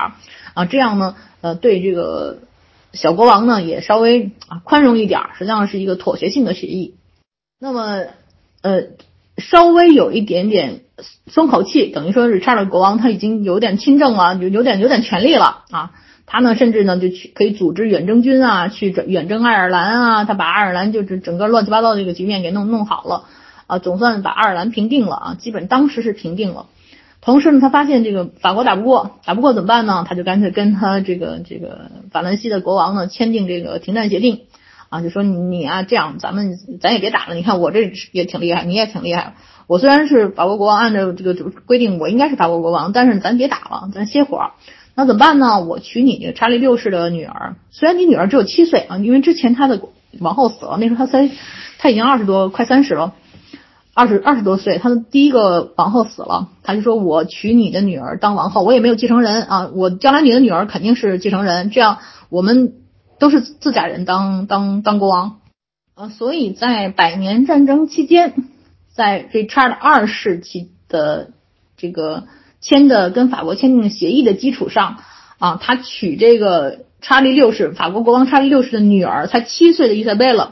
[0.55, 2.39] 啊，这样呢，呃，对这个
[2.93, 6.95] 小国王呢也稍微啊宽容一点，实际上是一个妥协性的协议。
[7.59, 8.05] 那么，
[8.63, 8.87] 呃。
[9.37, 10.81] 稍微有一点点
[11.31, 15.91] 松口气，等于说 Richard 国王他已经有点亲政了，有有点有点权力了啊。
[16.25, 20.23] 他呢，甚至呢就去可以组织远征军啊，去远征爱尔兰啊。
[20.25, 23.23] 他把爱尔兰就是整个乱七八糟的这个局面给弄弄好了
[23.67, 26.67] 啊，总算把爱尔兰平定了啊，基本当时是平定了。
[27.21, 30.05] 同时呢，他发现这个法国打不过，打不过怎么办呢？
[30.07, 34.41] 他就干脆跟他这个这个法兰西的国王呢签订这个停战协定。
[34.89, 37.35] 啊，就说你你啊，这样咱们咱也别打了。
[37.35, 39.35] 你看我这也挺厉害，你也挺厉害。
[39.71, 41.33] 我虽然是法国国王，按照这个
[41.65, 44.51] 规定，我应该是法国国王，但是咱别打了，咱歇会儿。
[44.95, 45.61] 那怎么办呢？
[45.61, 47.55] 我娶你查理六世的女儿。
[47.69, 49.79] 虽然你女儿只有七岁啊，因为之前他的
[50.19, 51.31] 王后死了，那时候他才
[51.79, 53.13] 他已经二十多，快三十了，
[53.93, 54.77] 二十二十多岁。
[54.77, 62.73] 他的第一个王后死了，他就说我娶你的女儿当王后，我也没有继承人啊，我将来你的女儿肯定是继承人，这样我们。
[63.19, 65.41] 都是自家人当当当国王，
[65.93, 68.33] 呃，所以在百年战争期间，
[69.01, 71.31] 在 Richard 二世期的
[71.75, 72.27] 这个
[72.59, 74.97] 签的跟法国签订的协议的基础上，
[75.39, 80.51] 啊，他娶这个查理六世法国国王查理六世的女儿，才七岁的伊莎贝拉，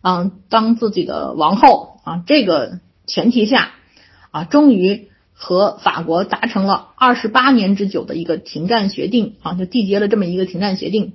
[0.00, 3.72] 啊，当自己的王后啊，这个前提下，
[4.30, 11.12] 啊，终于和法国达成了二十八年之久的一个停战协定，啊，就缔结了这么一个停战协定。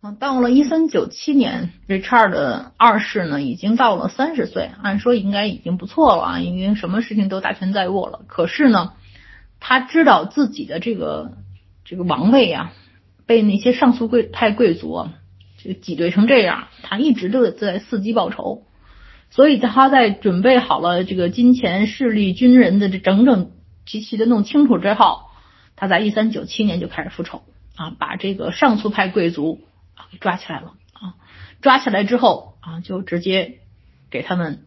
[0.00, 8.20] 啊，到了一三九七年，Richard 二世呢已经到了三十岁，按说应该已经不错了啊，已经什么事情都大权在握了。
[8.28, 8.92] 可是呢，
[9.58, 11.32] 他知道自己的这个
[11.84, 12.70] 这个王位呀，
[13.26, 15.14] 被那些上诉贵派贵族啊，
[15.60, 18.62] 这个挤兑成这样，他一直都在伺机报仇。
[19.30, 23.50] 所以他在准备好了这个金钱、势力、军人的这整整
[23.84, 25.22] 齐齐的弄清楚之后，
[25.74, 27.42] 他在一三九七年就开始复仇
[27.74, 29.58] 啊，把这个上诉派贵族。
[30.10, 31.14] 给抓起来了啊！
[31.60, 33.58] 抓起来之后啊，就直接
[34.10, 34.66] 给他们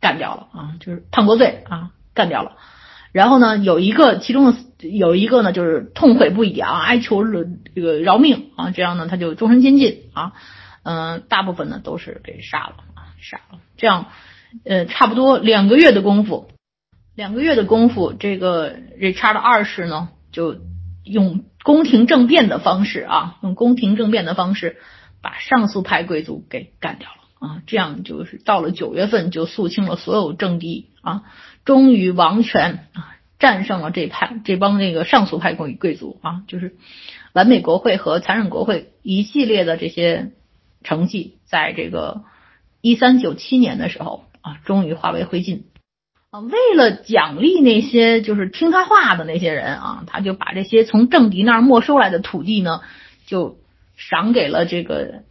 [0.00, 2.56] 干掉了啊，就是叛国罪啊，干掉了。
[3.12, 7.24] 然后呢，有一个其中的有一个呢，就是痛悔不已啊，哀求
[7.74, 10.32] 这个饶命啊，这样呢，他就终身监禁啊。
[10.82, 13.58] 嗯，大部分呢都是给杀了啊，杀了。
[13.76, 14.06] 这样
[14.64, 16.50] 呃，差不多两个月的功夫，
[17.14, 20.56] 两个月的功夫，这个 Richard 二世呢就
[21.04, 21.44] 用。
[21.66, 24.76] 宫廷政变的方式啊，用宫廷政变的方式
[25.20, 31.24] 把上诉派贵族给干掉了啊，这样就是到了九月份就肃清了所有政敌啊，
[31.64, 36.76] 终于王权啊战胜了这派这帮那个上诉派贵贵族啊，就是
[37.32, 40.30] 完美国会和残忍国会一系列的这些
[40.84, 42.22] 成绩，在这个
[42.80, 45.62] 一三九七年的时候啊，终于化为灰烬。
[46.30, 52.80] 啊，为了奖励那些就是听他话的那些人啊，他就把这些从政敌那儿没收来的土地呢，
[53.26, 53.58] 就
[53.96, 55.22] 赏给了这个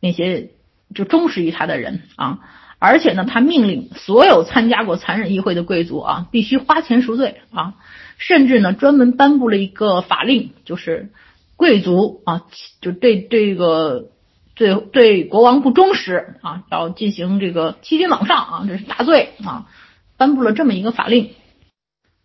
[0.00, 0.50] 那些
[0.94, 2.38] 就忠实于他的人啊。
[2.78, 7.74] 而且呢，他命令所有参加过残忍议会的贵族啊，必须花钱赎罪啊。
[8.16, 11.10] 甚至呢，专门颁布了一个法令，就是
[11.56, 12.46] 贵族啊，
[12.80, 14.08] 就对这个
[14.54, 19.66] 对对国王不忠实啊，要进行这个欺君罔上啊，这是大罪啊。
[20.20, 21.30] 颁布了这么一个法令，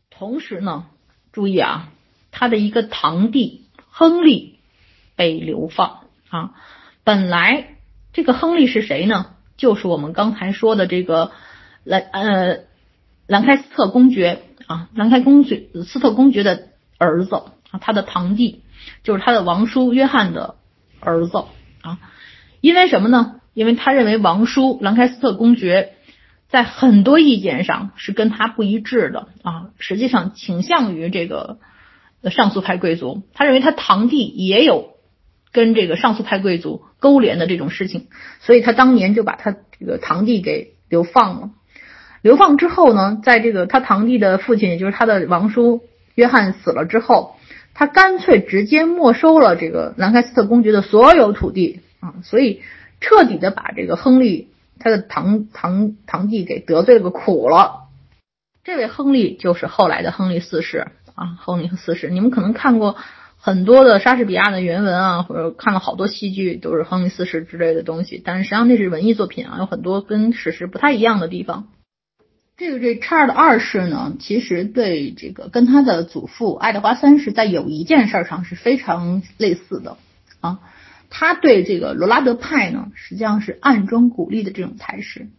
[0.09, 0.87] 同时呢，
[1.31, 1.93] 注意啊，
[2.29, 4.59] 他的一个堂弟亨利
[5.15, 6.55] 被流放啊。
[7.05, 7.77] 本来
[8.11, 9.27] 这个亨利是谁呢？
[9.55, 11.31] 就是我们刚才说的这个
[11.85, 12.57] 兰呃
[13.27, 16.67] 兰开斯特公爵啊，兰开公爵斯特公爵的
[16.97, 18.61] 儿子啊，他的堂弟
[19.03, 20.55] 就是他的王叔约翰的
[20.99, 21.45] 儿子
[21.81, 21.99] 啊。
[22.59, 23.39] 因为什么呢？
[23.53, 25.94] 因为他认为王叔兰开斯特公爵。
[26.47, 31.57] 在很多意见上是跟他不一致的啊，实际上倾向于这个
[32.31, 33.23] 上诉派贵族。
[33.33, 34.95] 他认为他堂弟也有
[35.51, 38.07] 跟这个上诉派贵族勾连的这种事情，
[38.39, 41.49] 所以他当年就把他这个堂弟给流放了。
[42.21, 45.81] 流放之后呢，在这个他堂弟的父亲，也就是他的王叔
[46.13, 47.37] 约翰死了之后，
[47.73, 52.61] 他干脆直接没收了这个兰开斯特公爵的所有土地啊，所以
[53.01, 54.49] 彻底的把这个亨利。
[54.79, 57.87] 他的堂堂堂弟给得罪个苦了，
[58.63, 62.09] 这位亨利就是后来的亨利四世啊，亨利四世。
[62.09, 62.95] 你们可能看过
[63.37, 68.21] 很多的莎士比亚的原文啊，或者看了好多戏剧，都是亨利四世之类的东西。
[68.23, 71.67] 但是实际上那是文艺作品啊，有很多跟史实不太一样的地方。
[72.57, 79.97] 这个这查尔的二世呢，其实对这个跟他的祖父爱德华三世在有一件事上是非常类似的
[80.39, 80.59] 啊。
[81.17, 85.29] 他对这个罗拉德派呢，实际上是暗中鼓励的这种态势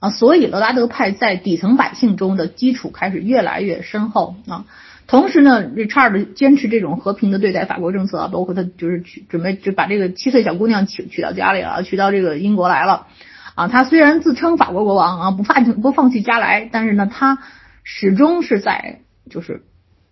[0.00, 4.64] 啊，所以罗拉德派在底层百姓中的基础开始越来越深厚啊。
[5.06, 13.06] 同时呢，Richard 坚持这种和平的对待法国政策啊，包括他就是去准备就把这个七岁小姑娘娶娶到家里了，娶到这个英国来了
[13.54, 13.68] 啊。
[13.68, 17.38] 他虽然自称法国国王啊，不放 不放弃家来，但是呢，他
[17.84, 18.98] 始终是在
[19.30, 19.62] 就是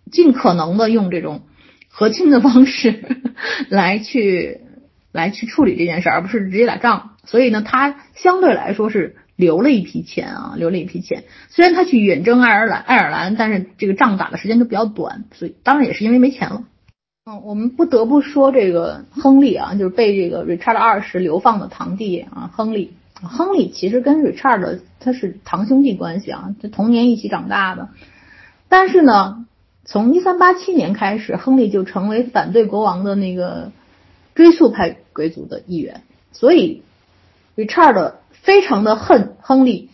[0.09, 1.41] 尽可能的用这种
[1.89, 3.03] 和亲的方式
[3.67, 4.61] 来去。
[5.13, 7.11] 来去处理这件事，而不是直接打仗。
[7.23, 11.23] 所以呢，他相对来说是留了一批钱啊，留了一批钱。
[11.49, 16.63] 虽然他去远征爱尔兰，爱尔兰，但是这个仗打的时间就比较短，所以当然也是因为没钱了。
[17.25, 22.93] 嗯，我们不得不说这个亨利啊，就是被这个 Richard 二世流放的堂弟啊，亨利。
[23.21, 27.89] 亨利其实跟 Richard 他是堂兄弟关系啊，他童年一起长大的。
[28.67, 29.45] 但是呢，
[29.85, 33.71] 从一三八七年开始，亨利就成为反对国王的那个。
[34.35, 36.01] 追溯派贵族的一员，
[36.31, 36.81] 所以
[37.55, 39.89] Richard 非常的恨亨利。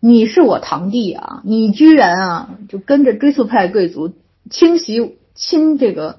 [0.00, 4.12] 你是我堂弟啊，你居然啊就跟着追溯派贵族
[4.50, 6.18] 清袭亲这个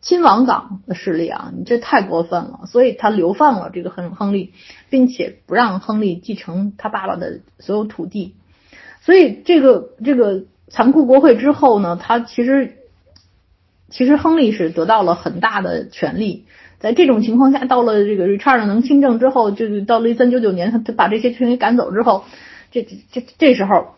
[0.00, 2.60] 亲王党的势力啊，你这太过分了。
[2.66, 4.54] 所以他流放了这个亨亨利，
[4.88, 8.34] 并且不让亨利继承他爸爸的所有土地。
[9.02, 12.78] 所以这个这个残酷国会之后呢，他其实
[13.90, 16.46] 其实亨利是得到了很大的权利。
[16.78, 22.24] 在这种情况下，到了这个 Richard 能亲政之后，就是到了一三九九年，他他把这些群给赶走之后，
[22.70, 23.94] 这这这时候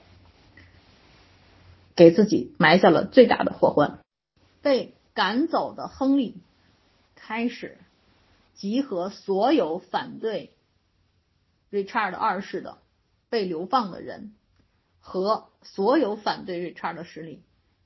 [1.96, 3.98] 给自己埋下了最大的祸患。
[4.62, 6.36] 被赶走的亨利
[7.16, 7.78] 开始
[8.54, 10.52] 集合所有反对
[11.72, 12.78] Richard 二世的
[13.28, 14.34] 被流放的人
[15.00, 17.42] 和所有反对 Richard 的势力，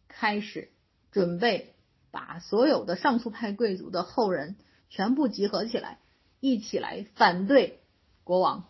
[0.08, 0.68] 开始
[1.10, 1.74] 准备
[2.10, 4.56] 把所有的上诉派贵族的后人。
[4.92, 5.98] 全部集合起来，
[6.38, 7.80] 一起来反对
[8.24, 8.68] 国王。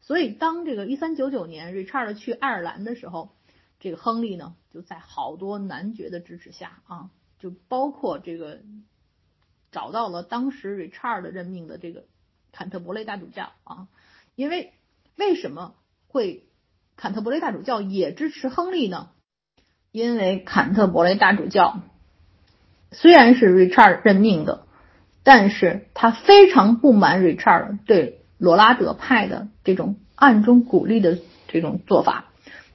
[0.00, 3.36] 所以，当这个一三九九年 Richard 去爱尔兰的时候，
[3.78, 8.60] 这个亨利呢，就在好多男爵的支持下啊，就包括这个
[9.70, 12.06] 找到了当时 Richard 任命的这个
[12.50, 13.88] 坎特伯雷大主教啊。
[14.34, 14.72] 因为
[15.16, 15.74] 为什么
[16.08, 16.46] 会
[16.96, 19.10] 坎特伯雷大主教也支持亨利呢？
[19.90, 21.82] 因为坎特伯雷大主教
[22.90, 24.66] 虽然是 Richard 任命的。
[25.24, 31.18] 但是他非常不满 Richard 对罗拉德派的这种暗中鼓励的
[31.48, 32.26] 这种做法，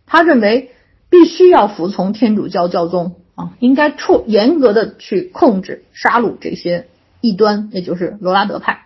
[0.05, 0.71] 他认为
[1.09, 6.87] 必须要服从天主教教宗啊，应该处严格的去控制杀戮这些
[7.21, 8.85] 异端，也就是罗拉德派。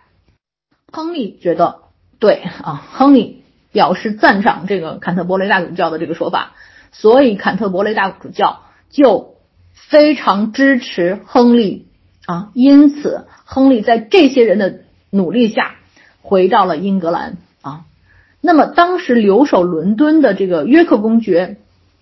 [0.92, 1.82] 亨利觉得
[2.20, 6.54] 对啊，亨利表示赞赏这个坎特伯雷大主教的这个说法，
[6.92, 9.36] 所以坎特伯雷大主教就
[9.74, 11.88] 非常支持亨利
[12.32, 13.26] 啊，因此。
[13.54, 14.80] 亨利在这些人的
[15.10, 15.76] 努力下
[16.22, 17.84] 回到了英格兰啊，
[18.40, 21.58] 那么当时留守伦敦的这个约克公爵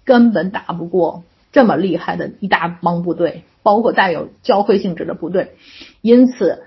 [0.05, 5.55] 根本打不过这么厉害的一大帮部队，包括带有教会性质的部队，
[6.01, 6.61] 因此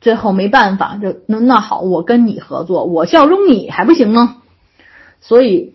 [0.00, 4.38] 最后没办法，就那那好，我跟你合作，我效忠你还不行吗？
[5.20, 5.74] 所以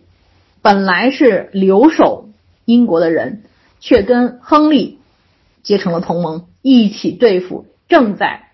[0.64, 2.30] 本来是留守
[2.66, 3.44] 英国的人，
[3.80, 4.98] 却跟亨利
[5.62, 8.50] 结成了同盟，一起对付正在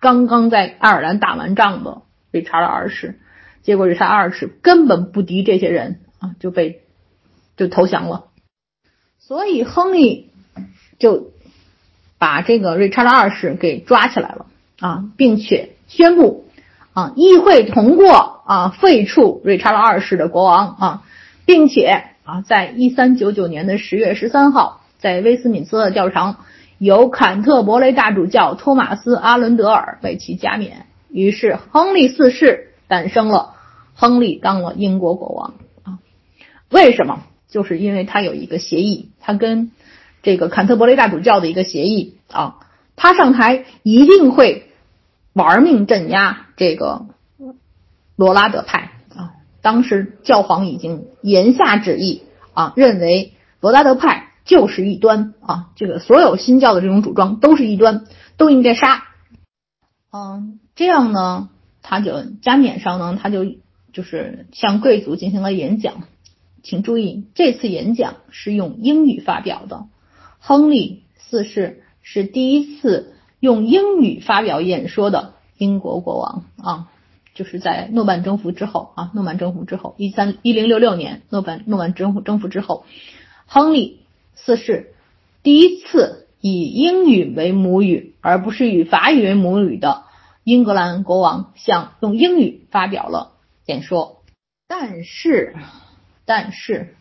[0.00, 3.18] 刚刚在爱尔兰打完仗的瑞查尔二世。
[3.62, 6.82] 结果瑞查二世根本不敌这些人啊，就被
[7.56, 8.26] 就投降了。
[9.18, 10.30] 所以亨利
[11.00, 11.32] 就
[12.18, 14.46] 把这个瑞查尔二世给抓起来了
[14.78, 16.46] 啊，并且宣布
[16.92, 21.02] 啊，议会通过啊，废黜瑞查尔二世的国王啊，
[21.44, 26.44] 并且啊，在一三九九年的十月十三号，在威斯敏斯特教堂
[26.78, 30.86] 由坎特伯雷大主教托马斯阿伦德尔为其加冕。
[31.08, 33.54] 于是亨利四世诞生了。
[33.98, 35.98] 亨利当了英国国王啊？
[36.70, 37.22] 为什么？
[37.48, 39.70] 就是因为他有一个协议，他跟
[40.22, 42.56] 这个坎特伯雷大主教的一个协议啊，
[42.94, 44.70] 他上台一定会
[45.32, 47.06] 玩命镇压这个
[48.16, 49.32] 罗拉德派啊。
[49.62, 58.06] 当时教皇已经言下之意啊，认为罗拉德派就是异端啊，这个所有新教的这种主张都是异端，
[58.38, 59.04] 都应该杀。
[60.10, 61.50] 嗯，这样呢，
[61.82, 63.44] 他就加冕上呢，他就。
[63.92, 66.02] 就是向贵族进行了演讲，
[66.62, 69.86] 请注意，这次演讲是用英语发表的。
[70.38, 76.88] 亨利四世是第一次用英语发表演说的英国国王啊，
[77.34, 82.84] 就是在诺曼征服之后啊，诺曼征服之后，一三一零六六年诺曼诺曼征服征服之后，
[83.46, 84.00] 亨利
[84.36, 84.94] 四世
[85.42, 90.04] 第一次以英语为母语，而不是以法语为母语的
[90.44, 93.32] 英格兰国王向用英语发表了。
[93.64, 94.22] 演说，
[94.68, 95.56] 但是，
[96.24, 96.94] 但是，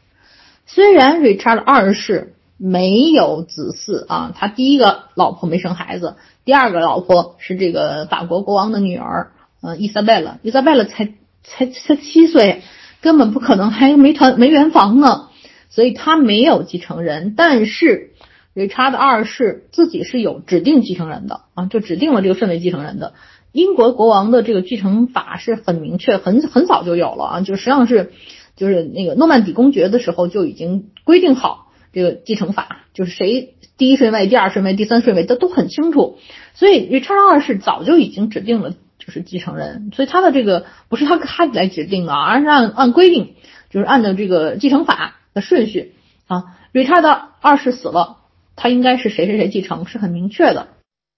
[0.65, 11.13] 虽然 Richard 二世没有子嗣啊，他第一个老婆没生孩子，第二个老婆是这个法国国王的女儿，呃，伊莎贝拉，伊莎贝拉才
[11.43, 12.63] 才才七岁，
[13.01, 15.29] 根本不可能，还没团没圆房呢，
[15.69, 17.33] 所以他没有继承人。
[17.35, 18.11] 但是
[18.53, 23.13] 理查的二世自己是有指定继承人的啊，就指定了这个顺位继承人的。
[23.51, 28.11] 英国国王的这个继承法是很明确，很很早就有了啊，就实际上是，
[28.57, 36.17] 就是那个诺曼底公爵的时候就已经规定好这个继承法，就是谁第一顺位、第二顺位、第三顺位都都很清楚，
[36.53, 43.35] 所以理查二世早就已经指定了就是继承人，所以他的这个不是他他来指定的，而是按按规定，
[43.69, 45.93] 就是按照这个继承法的顺序
[46.25, 48.17] 啊，Richard 二世死了，
[48.55, 50.69] 他应该是谁谁谁继承是很明确的。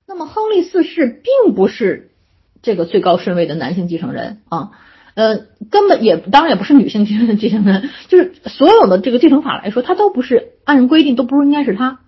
[0.06, 2.12] 那么亨利四世并不是。
[2.64, 4.72] 这个最高顺位的男性继承人啊，
[5.14, 12.00] 呃，根本也当然也不是女性继 承继承人，就是所有的这个继承法来说，他都不是按规定都不是应该是他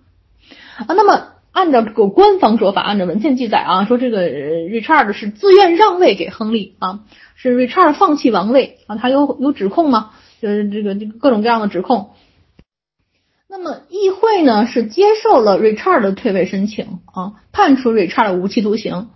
[0.76, 0.86] 啊。
[0.88, 7.00] 那么按照这个官方说法，按照文献记载啊，说这个 Richard 是自愿让位给亨利啊，
[7.36, 10.10] 是 Richard 放弃王位啊，他有有指控吗？
[10.40, 12.10] 就是这个这个各种各样的指控。
[13.48, 19.08] 那么议会呢是接受了 Richard 的退位申请啊，判处 Richard 无期徒刑。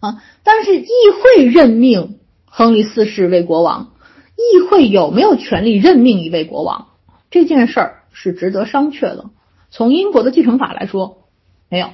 [0.00, 0.22] 啊！
[0.44, 3.94] 但是议会任命亨利四世为国王，
[4.36, 6.90] 议会有没有权利任命一位国王？
[7.32, 9.30] 这件事儿是值得商榷的。
[9.72, 11.26] 从英国的继承法来说，
[11.68, 11.90] 没有。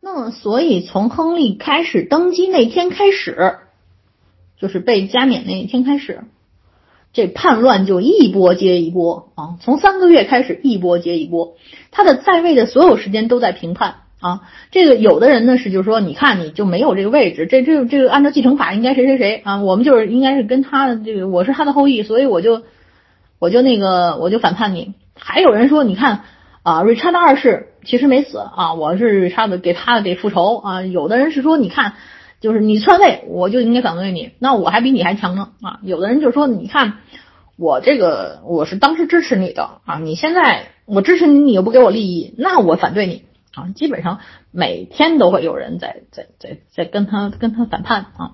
[0.00, 3.58] 那么，所以从亨利开始登基那天开始，
[4.58, 6.24] 就是被加冕那一天开始，
[7.14, 9.56] 这叛乱就一波接一波啊！
[9.62, 11.54] 从三个月开始，一波接一波，
[11.90, 13.94] 他的在位的所有时间都在评判。
[14.20, 14.40] 啊，
[14.70, 22.62] 这个有的人呢是就是说，你看你就没有这个位置，这这这个按照继承法应该谁谁谁啊，我们就是应该是跟他的这个我是他的后裔，所以我就
[23.38, 24.94] 我就那个我就反叛你。
[25.14, 26.22] 还有人说，你看
[26.62, 30.82] 啊，瑞查德二世其实没死啊，我是瑞查德给他给复仇啊。
[30.82, 31.92] 有的人是说，你看
[32.44, 35.80] 就是你篡位，我就应该反对你，那我还比你还强呢啊。
[35.82, 36.98] 有的人就说，你看
[37.56, 43.22] 我这个我是当时支持你的啊，你现在我支持你，你又不给我利益，那我反对你。
[43.54, 44.20] 啊，基本上
[44.50, 48.32] 每天都会有人在在在在跟他跟他反叛啊。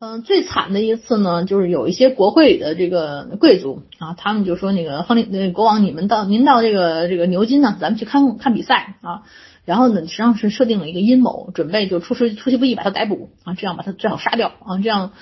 [0.00, 9.22] 嗯，最惨的一次呢，就是有一些国会里的这个贵族啊，他们就说那个亨利那国王，你们到您到这个这个牛津呢，咱们去看看比赛啊。
[9.68, 15.12] 然后呢，实际上是设定了一个阴谋，准备就出师出其不意把他逮捕啊，这样把他最好杀掉啊，这样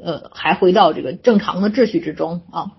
[0.00, 2.70] 呃还回到这个正常的秩序之中啊。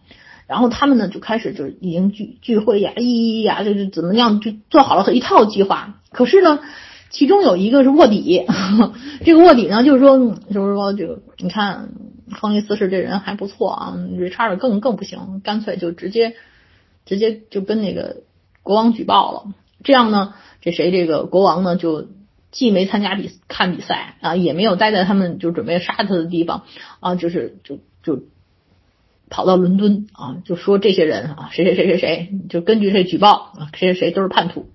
[0.48, 6.00] 然后他们呢就开始就已经聚聚会呀，咦呀，就是怎么样就做好了一套计划。
[6.14, 6.62] 可是呢，
[7.10, 8.46] 其中有一个是卧底，
[9.26, 11.90] 这个卧底呢就是说，就是说这个你看
[12.32, 16.36] 亨利四世这人还不错啊，瑞查尔更更不行，干脆就直接
[17.06, 18.22] 直接就跟那个
[18.64, 19.44] 国王举报了。
[19.82, 22.08] 这样呢，这谁这个国王呢就
[22.52, 26.64] 既没参加比看比赛啊，也没有待在他们就准备杀他的地方
[27.00, 28.24] 啊，就是就就
[29.30, 34.68] 跑到伦敦啊，就说这些人啊，谁谁谁谁谁，就根据这举报啊，谁谁谁都是叛徒。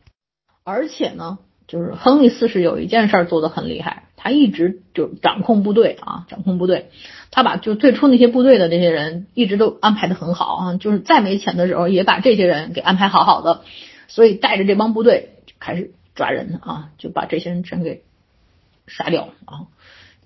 [0.62, 6.90] 而且呢，就是亨利四世有一件事做得很厉害，他一直就掌控部队啊，掌控部队，
[7.32, 13.62] 他把就最初那些部队的这些人一直都安排的很好啊，就是再没钱的时候也把这些人给安排好好的。
[14.08, 15.30] 所以带着这帮部队
[15.60, 18.02] 开始抓人啊，就把这些人全给
[18.86, 19.66] 杀掉啊！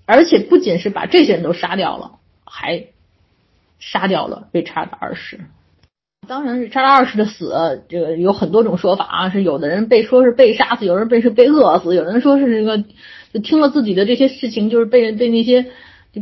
[0.05, 2.87] 而且不仅是把这些人都杀掉了，还
[3.79, 5.39] 杀掉了被查的二世。
[6.27, 12.83] 当然，是查德二世的死，这个有很多种说法啊，是有的人被说是被杀死，有人被是被饿死，有人说是这个
[13.33, 15.71] 就听了自己的这些事情，就是被被那些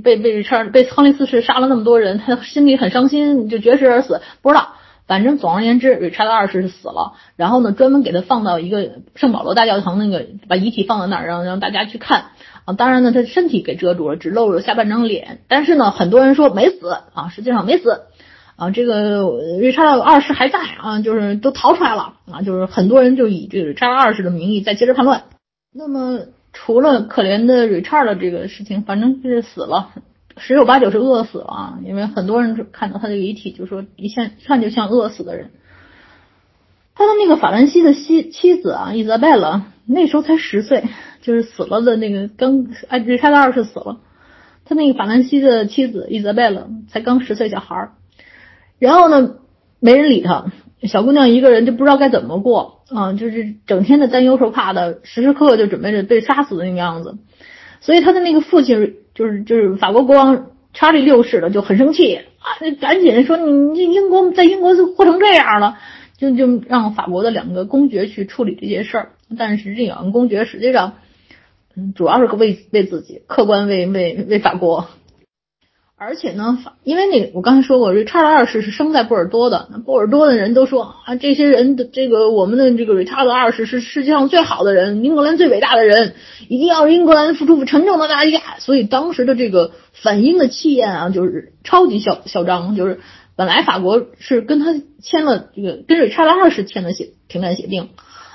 [0.02, 4.76] 被被瑞查被亨利四世杀了那么多人，他心里很伤心，就绝食而死，不知道。
[5.08, 12.26] 反正总而言之，瑞查德二世是死了，然后呢，专门给他放到一个圣保罗大教堂那个，把遗体放在那儿，让让大家去看
[12.66, 12.74] 啊。
[12.74, 15.40] 当然呢，他身体给遮住了，只露了下半张脸。
[15.48, 18.02] 但是呢，很多人说没死啊，实际上没死
[18.58, 18.70] 啊。
[18.72, 19.22] 这个
[19.60, 25.24] 瑞查德二世还在啊，就是都逃出来了啊，就是很多人就以这个瑞查德二世的名义在接着叛乱。
[25.74, 26.20] 那么
[26.52, 29.90] 除了可怜的 Richard 这个事情，反正就是死了。
[30.38, 35.52] 十有八九是饿死了，因为很多人看到他的遗体，就说一看看就像饿死的人。
[36.96, 40.84] 他的那个法兰西的妻妻子啊，伊泽贝勒那时候才十岁，
[41.22, 44.00] 就是死了的那个刚哎，瑞查德二世死了，
[44.66, 47.92] 他那个法兰西的妻子伊泽贝勒才刚十岁小孩儿，
[48.80, 49.36] 然后呢，
[49.80, 50.52] 没人理他，
[50.84, 57.18] 小姑娘一个人就不知道该怎么过啊，就是整天的担忧受怕的，时时刻刻就准备着被杀死的那个样子，
[57.80, 58.98] 所以他的那个父亲。
[59.18, 62.46] 就是就是法国国王查理六世的就很生气啊，
[62.80, 65.80] 赶紧说你你英国在英国都活成这样了，
[66.18, 69.10] 就就让法国的两个公爵去处理这些事儿。
[69.36, 70.94] 但是这两个公爵实际上，
[71.76, 74.88] 嗯，主要是为为自己，客观为为为法国。
[76.00, 86.14] 而且呢，因为那我刚才说过，瑞查德二世是生在波尔多的，那波尔多的人都说啊，这些人的这个我们的这个瑞查德二世是世界上最好的人，英格兰最伟大的人，
[86.50, 88.40] 一定要英格兰付出沉重的代价。
[88.60, 92.76] 所以当时的这个反英的气焰啊，就是超级嚣嚣张。
[92.76, 93.00] 就是
[93.36, 97.90] 本来法国是跟他签了这个跟瑞查德二世签的协停战协定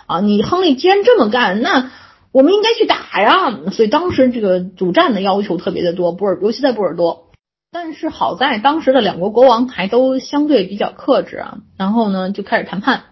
[0.06, 1.92] 啊，你亨利既然这么干，那
[2.32, 3.56] 我们应该去打呀。
[3.70, 7.28] 所以当时这个主战的要求特别的多，波尔尤其在波尔多。
[7.74, 13.04] 但是好在当时的两国国王还都相对比较克制啊，然后呢就开始谈判。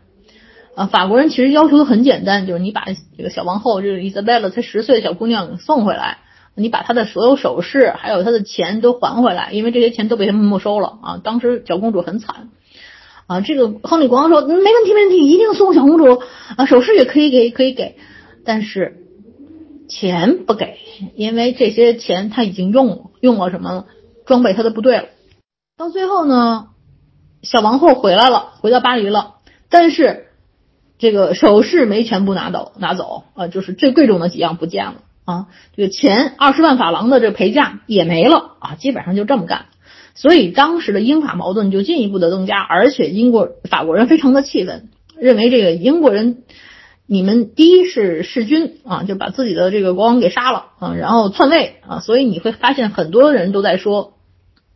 [0.74, 2.84] 啊，法国人其实要求的很简单，就是你把
[3.16, 6.18] 这个小王后，这个伊莎贝拉才十岁的小姑娘送回来，
[6.54, 11.20] 你把她的所有首饰还有她的钱都还回来，因为这些钱都被他们没收了啊。
[11.24, 12.50] 当时小公主很惨
[13.26, 16.22] 啊，这个亨利国王说没问题没问题，一定送小公主
[16.56, 17.96] 啊，首饰也可以给可以给，
[18.44, 19.06] 但是
[19.88, 20.76] 钱不给，
[21.16, 23.86] 因为这些钱他已经用用了什么了？
[24.30, 25.04] 装备他的部队了，
[25.76, 26.68] 到最后呢，
[27.42, 29.34] 小王后回来了，回到巴黎了，
[29.68, 30.28] 但是
[30.98, 39.66] 这个首饰没全部拿走，拿走啊，就是最贵重的几样不见了啊，这个钱二十万法郎的这陪嫁也没了啊，基本上就这么干，
[40.14, 46.44] 所以当时的英法矛盾就进一步的增加，而且英国法国人非常的气愤，认为这个英国人
[47.04, 54.14] 你们第一是弑君啊，就把自己的这个国王给杀了啊，然后篡位啊，所以你会发现很多人都在说。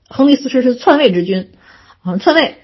[0.09, 1.53] 亨利四世是篡位之君
[2.03, 2.57] 啊，篡位，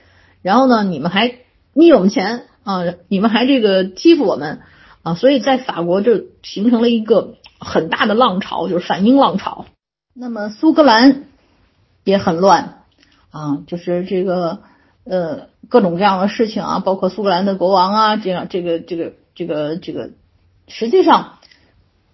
[0.43, 1.39] 然后呢，你们还
[1.73, 4.61] 逆我们钱啊，你们还这个欺负我们
[5.03, 9.65] 啊，所以在法国就形成了一个很大的浪潮，就是反英浪潮。
[10.15, 11.25] 那么苏格兰
[12.05, 12.83] 也很乱
[13.31, 14.61] 啊，就是这个
[15.05, 20.11] 呃各种各样的事情啊，包括苏格兰的国王啊，这样这个这个这个这个，
[20.69, 21.39] 实际上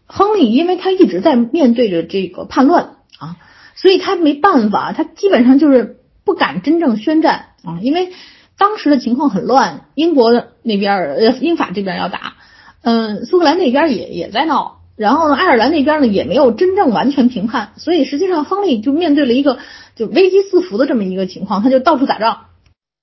[0.07, 3.37] 亨利因为他一直在面对着这个叛乱啊。
[3.77, 8.11] 所以他没办法，他基本上就是不敢真正宣战啊，因为
[8.59, 12.37] 当时的情况很乱，英国那边呃英法这边要打，
[12.83, 19.59] 嗯，苏格兰那边也也在闹，然后呢，爱尔兰那边呢也没有真正完全平叛，所以实际上亨利就面对了一个
[19.95, 22.47] 就危机四伏的这么一个情况，他就到处打仗。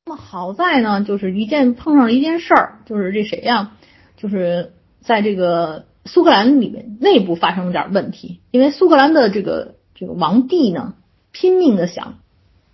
[0.08, 3.74] 那么好在呢，就是一件碰上了一件事儿，就是这谁呀，
[4.18, 9.76] 就是在这个苏格兰里面内部发生了点问题，因为苏格兰的这个。
[9.96, 10.96] 这个王帝呢，
[11.32, 12.20] 拼命的想，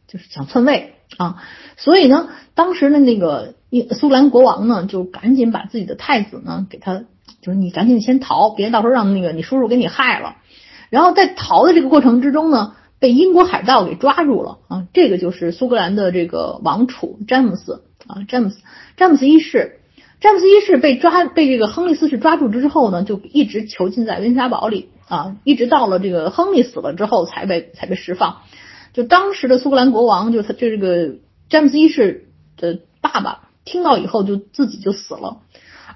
[0.07, 1.43] 就是想篡位啊，
[1.77, 3.55] 所以呢，当时的那个
[3.91, 7.03] 苏格兰国王呢，就赶紧把自己的太子呢给他，
[7.41, 10.37] 就是你赶紧先逃，别到时候让那个你叔叔给你害了。
[10.89, 14.87] 然后在逃的这个过程之中呢，被英国海盗给抓住了啊。
[14.93, 18.59] 这个就是苏格兰的这个王储詹姆斯啊，詹姆斯
[18.97, 19.75] 詹姆斯一世。
[20.19, 28.43] 詹姆斯一世被抓被这个亨利四世抓住之后呢，就一直囚禁在温莎堡里啊，一直到了这个亨利死了之后才被才被释放。
[28.93, 31.15] 就当时的苏格兰国王，就他就这个
[31.49, 35.41] 詹姆斯一世的爸爸，听到以后就自己就死了。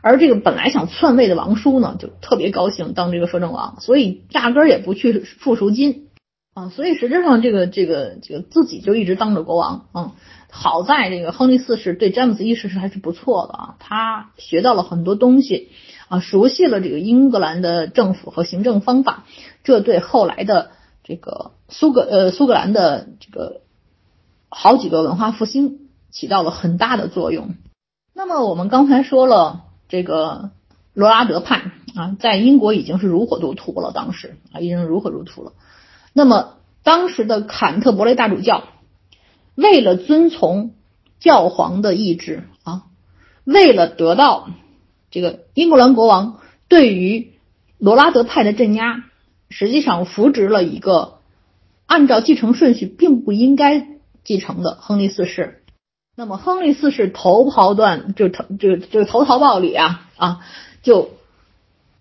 [0.02, 6.10] 而这个本来想篡位的王叔呢，就特别高兴当这个摄政王，所以压根儿也不去付赎金
[6.54, 6.70] 啊。
[6.70, 10.12] 所以实质上这个这个这个自己就一直当着国王啊。
[10.50, 15.70] 好在这个亨利四世对詹姆斯一世是还是不错的啊，他学到了很多东西
[16.14, 19.24] 啊，熟悉了这个英格兰的政府和行政方法，
[19.64, 20.70] 这对后来的
[21.04, 23.62] 这个苏格呃苏格兰的这个
[24.50, 27.56] 好几个文化复兴起到了很大的作用。
[28.14, 30.52] 那么我们刚才说了，这个
[30.94, 35.54] 罗拉德派啊，在英国已经是如火如荼了，当时啊已经如火如荼了。
[36.14, 38.66] 那么当时的坎特伯雷大主教。
[39.56, 40.74] 为了遵从
[41.20, 42.86] 教皇的意志啊，
[43.44, 44.50] 为了得到
[45.14, 47.34] 这个英格兰国王对于
[47.78, 49.04] 罗拉德派的镇压，
[49.52, 51.20] 实际上扶植了一个
[51.86, 53.88] 按照继承顺序并不应该
[54.24, 55.62] 继承的亨利四世。
[56.16, 60.40] 那么亨利四世投袍断就投就就投桃报李啊啊，
[60.82, 61.12] 就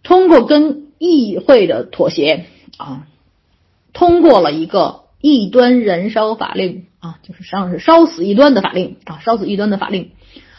[0.03, 2.47] 通过跟议会的妥协
[2.79, 3.07] 啊，
[3.93, 6.87] 通过了一个异端燃烧法令。
[7.01, 10.13] 啊，就是实际上是烧死异端的法令啊，烧死异端的法令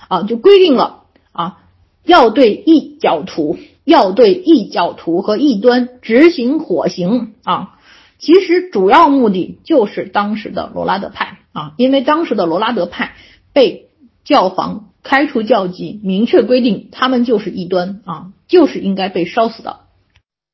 [0.07, 1.62] 啊，就规定了啊，
[2.03, 7.79] 要对异教徒，要对异教徒和异端执行火刑啊。
[8.19, 13.15] 其实主要目的就是当时的罗拉德派啊，因为当时的罗拉德派
[13.51, 13.89] 被
[14.23, 19.81] 教皇开除教籍，明确规定他们就是异端啊，就是应该被烧死的。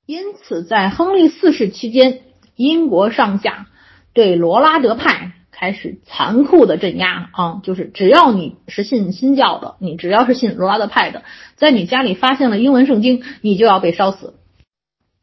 [0.07, 2.21] 因此，在亨利四世期间，
[2.55, 3.67] 英国上下
[4.13, 5.33] 对罗拉德派。
[5.59, 11.23] 开始残酷的镇压啊，就是只要你是信新教的，你只要是信罗拉德派的，
[11.57, 14.35] 在你家里发现了英文圣经，你就要被烧死。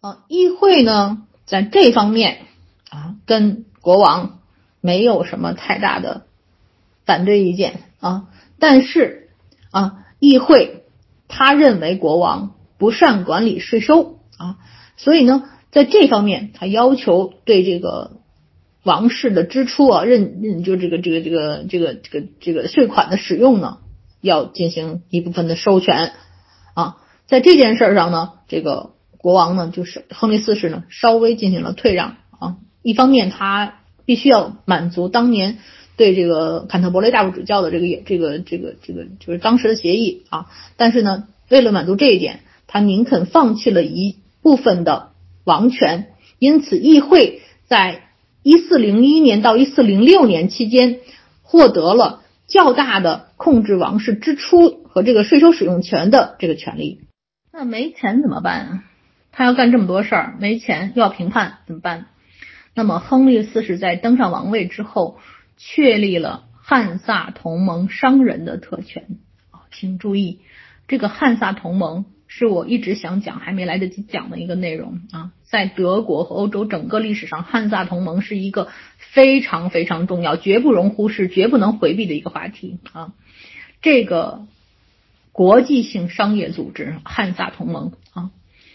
[0.03, 2.41] 啊，议会呢，在这方面
[2.91, 4.41] 啊，跟国王
[4.82, 6.26] 没有什么太大的
[7.07, 8.24] 反对意见啊，
[8.59, 9.30] 但是
[9.70, 10.84] 啊，议会
[11.28, 14.59] 他认为国王不善管理税收啊，
[14.99, 18.16] 所以呢，在这方面他要求对这个。
[18.87, 23.78] 王室的支出啊，认认就这个这个这个这个这个这个税款的使用呢，
[24.20, 26.12] 要进行一部分的授权
[26.74, 26.99] 啊。
[27.26, 32.59] 在这件事上呢，这个国王呢，就是亨利四世呢，稍微进行了退让啊。
[32.82, 35.59] 一方面，他必须要满足当年
[35.97, 40.47] 对这个坎特伯雷大主教的这个这个这个这个就是当时的协议啊。
[40.76, 45.11] 但是呢，为了满足这一点，他宁肯放弃了一部分的
[45.43, 46.12] 王权。
[46.39, 48.06] 因此，议会在。
[48.47, 51.01] 一四零一年到一四零六年期间，
[51.42, 57.01] 获得了较大的控制王室支出和这个税收使用权的这个权利。
[57.53, 58.84] 那没钱怎么办啊？
[59.32, 62.07] 他要干这么多事儿，没钱又要评判怎么办？
[62.72, 65.18] 那么亨利四世在登上王位之后，
[65.57, 69.18] 确立了汉萨同盟商人的特权
[69.51, 70.38] 啊，请注意，
[70.86, 72.05] 这个汉萨同盟。
[72.29, 78.68] 是我一直想讲还没来得及讲的一个内容啊，在德国和欧洲整个历史上，汉萨同盟是一个
[78.99, 83.12] 非常非常重要、绝不容忽视、绝不能回避的一个话题啊。
[83.81, 84.47] 这个
[85.33, 88.31] 国际性商业组织汉萨同盟啊，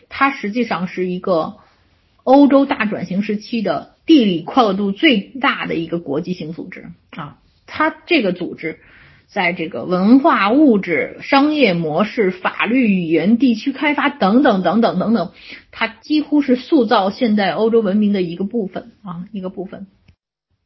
[0.07, 1.57] 它实际上是一个
[2.23, 8.79] 欧洲大转型时期的地理跨度最大的一个国际性组织啊，它这个组织。
[9.31, 15.31] 在这个文化、物质、商业模式、法律、语言、地区开发等等等等等等，
[15.71, 19.87] 它几乎是塑造现代欧洲文明的一个部分啊，一个部分。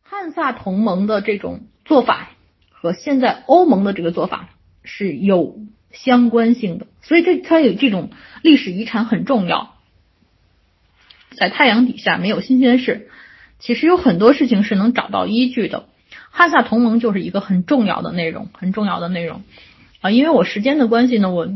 [0.01, 2.31] 汉萨同盟的这种做法
[2.71, 4.49] 和现在欧盟的这个做法
[4.83, 5.59] 是有
[5.91, 8.09] 相关性的，所以这它有这种
[8.41, 9.75] 历史遗产很重要。
[11.37, 13.09] 在太阳底下没有新鲜事，
[13.59, 15.85] 其实有很多事情是能找到依据的。
[16.37, 19.43] 汉萨同盟就是一个很重要的内容，很重要的内容
[20.01, 20.11] 啊！
[20.11, 21.47] 因为我时间的关系呢，我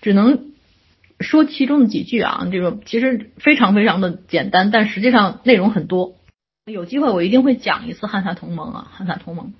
[0.00, 0.52] 只能
[1.20, 2.48] 说其中的几句啊。
[2.50, 6.14] 这个其实非常非常的简单，但实际上内容很多。
[6.64, 9.52] 有机会我一定会讲一次汉萨同盟啊，汉萨同盟。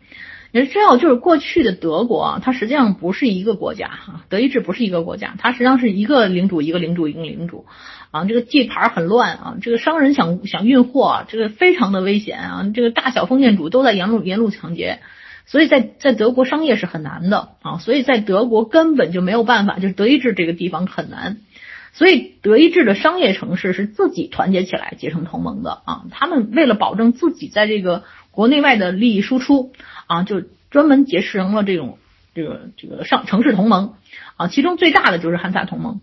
[0.52, 7.66] 你知道，就是过去的德国啊，它实际上不是一个国家哈，德意志不是一个国家，它实际上是一个领主一个领主一个领主。
[8.12, 15.00] 啊，这个地盘很乱啊，这个商人想想运货，这个非常的危险啊，这个大小封建主都在沿路沿路抢劫，
[15.44, 21.38] 所以在在德国商业是很难的啊，所以在德国根本就没有办法，就是德意志这个地方很难，
[21.92, 28.04] 所以德意志的商业城市是自己团结起来结成同盟的啊，他们为了保证自己在这个
[28.36, 29.72] 国内外的利益输出
[30.06, 31.98] 啊，就专门结成了这种
[32.34, 33.94] 这个这个上城市同盟
[34.36, 36.02] 啊，其中最大的就是汉萨同盟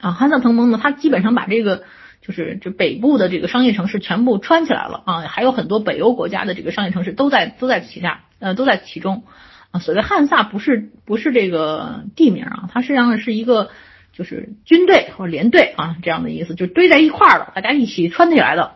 [0.00, 1.84] 啊，汉萨同盟呢，它基本上把这个
[2.20, 9.24] 就是这北部的这个商业城市全部串起来了啊，还有很多北欧国家的这个商业城市都在都在旗下呃都在其中
[9.70, 13.70] 啊，所谓汉萨不是不是这个地名啊，它实际上是一个。
[14.12, 18.72] 就是军队或者连队啊，这样的意思，就堆在一块儿了，大家一起穿起来的，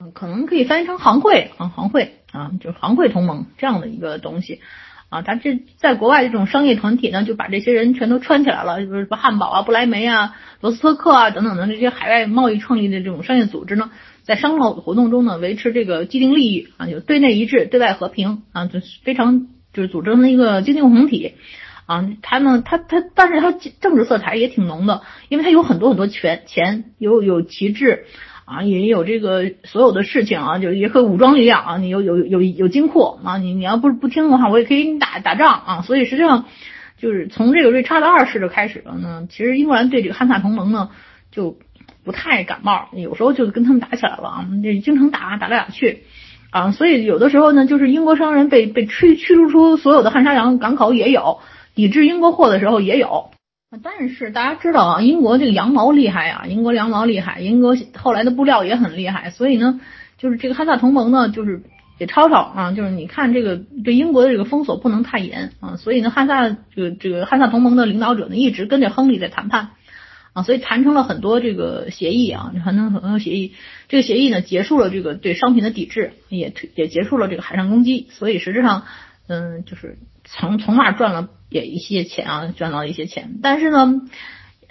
[0.00, 4.60] 嗯，可能可以翻译成行会啊，行会啊，就是行会同盟这样的一个东西
[5.08, 5.22] 啊。
[5.22, 13.90] 它这在国外这种商业团体呢，就把这些人全都串起来了，就是什么汉堡啊、不莱梅啊、罗斯托克啊等等的这些海外贸易创立的这种商业组织呢，
[14.22, 21.34] 在商贸活动中呢，维持这个既定利益啊，就对内一致，对外和平啊，就是非常就是组织成一个经济共同体。
[21.86, 28.04] 啊，他呢，他他，但是他政治色彩也挺浓的，因为他有很多很多权钱，有有旗帜
[28.48, 36.46] 啊，也有这个所有的事情啊，就也可以武装力量啊，你有有有有金库啊，你你要不是不听的话，我也可以给你打打仗啊，所以实际上
[36.96, 40.88] 就是从这个瑞查德二世就开始了呢，其实英格兰对这个汉萨同盟呢
[41.30, 41.58] 就
[42.04, 46.04] 不太感冒，有时候就跟他们打起来了啊，这经常打打来打去
[46.50, 51.40] 啊，所以有的时候呢，就是英国商人被被驱驱逐出所有的汉沙洋港口也有。
[51.74, 53.30] 抵制英国货的时候也有，
[53.82, 59.78] 但是大家知道啊，英国这个羊毛厉害啊，英国羊毛厉害，英国后来的布料也很厉害，所以呢，
[60.16, 61.62] 就是这个汉萨同盟呢，就是
[61.98, 69.72] 也吵吵啊，就是你看这个对英国的这个封锁不能太严啊，所以呢，汉萨这个这个汉萨同盟的领导者呢，一直跟着亨利在谈判
[70.32, 73.52] 啊，所以谈成了很多这个协议啊，谈成很多协议，
[73.88, 78.84] 这个协议呢，结束了这个对商品的抵制，也也结束了这个海上攻击，所以实质上，
[79.26, 81.28] 嗯，就是从从那儿赚了。
[81.48, 84.02] 也一些钱啊，赚到一些钱，但是呢，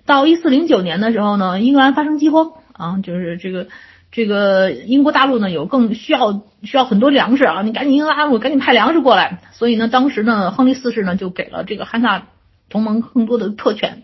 [0.06, 3.68] 到一四零九年的时候呢，英格兰发生饥荒啊，就是这个
[4.12, 12.28] 这个英国大陆呢有更需要需要很多粮食啊，你赶紧英格兰大陆赶紧派粮食过来，所以呢，当时呢，亨利四世呢就给了这个汉萨
[12.70, 14.04] 同盟更多的特权。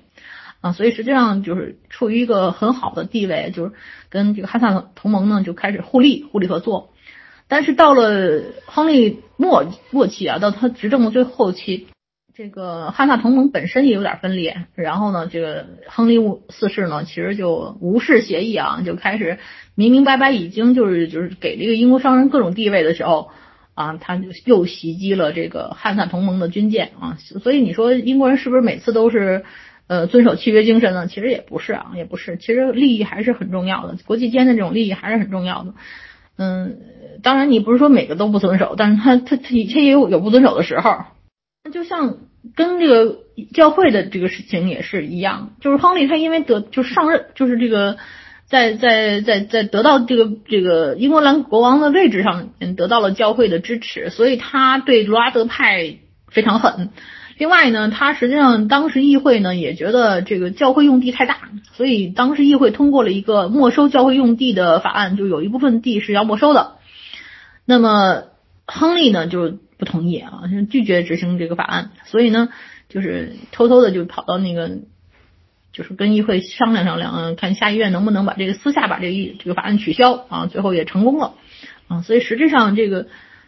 [0.62, 3.74] 啊，所以实际上就是处于一个很好的地位，就是
[4.10, 6.94] 跟这个汉萨同盟呢就开始互利互利合作，
[7.50, 11.88] 但是到了亨利末末期啊，到他执政的最后期。
[12.36, 19.38] 这个汉萨同盟本身也有点分裂，然后呢，这个亨利五四世呢，其实就无视协议啊，就开始
[19.76, 23.30] 明明白白已经就是就是给这个英国商人各种地位的时候
[23.76, 29.44] 啊，他就又袭击了这个汉萨同盟的军舰啊，所以你说英国人是不是每次都是
[29.86, 31.06] 呃遵守契约精神呢？
[31.06, 35.76] 其实也不是啊，也不是，其实利益还是很重要的，国际间的这种利益还是很重要的。
[36.40, 36.80] 嗯，
[37.22, 40.96] 当然你不是说每个都不遵守，但是他他他他也有有不遵守的时候。
[41.66, 42.18] 那就像
[42.56, 43.20] 跟这个
[43.54, 47.96] 教会的这个事情也是一样，就是亨利他因为得就是上任，就是这个
[48.46, 56.90] 在在在在得到这个这个英格兰国王的位置上，嗯得到了教会的支持，所以他对罗拉德派非常狠。
[57.38, 61.38] 另外呢，他实际上当时议会呢也觉得这个教会用地太大，
[61.72, 66.74] 所以当时议会通过了一个没收教会用地的法案，就有一部分地是要没收的。
[67.64, 68.24] 那么
[68.68, 69.60] 亨利呢就。
[69.84, 72.48] 不同意啊，就拒绝执行这个法案，所以呢，
[72.88, 74.80] 就是偷偷的就跑到那个，
[75.74, 81.34] 就是跟议会商量商量，嗯看下议院能不能把这个私下把这个议这个法案取消啊，最后也成功了
[81.90, 83.08] 啊，所以实质上这个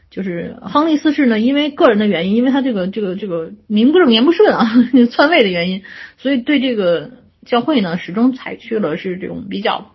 [0.09, 4.69] 就是亨利四世呢，因为个人的原因，因为他这个这个这个名不正言不顺啊，
[5.09, 5.83] 篡位的原因，
[6.17, 7.11] 所以对这个
[7.45, 9.93] 教会呢，始终采取了是这种比较，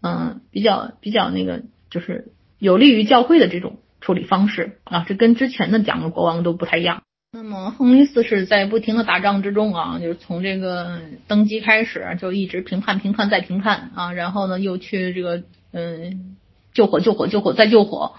[0.00, 3.78] 嗯，比较比较那个，就是有利于教会的这种。
[4.08, 7.02] 处理方式啊，这跟之前的两个国王都不太一样。
[7.30, 15.42] 那么亨利四世在不停的打仗之中啊，就是从这个登基开始就一直评判、评判再评判啊，然后呢又去这个
[15.74, 16.38] 嗯
[16.72, 18.14] 救火、救火、救火再救火，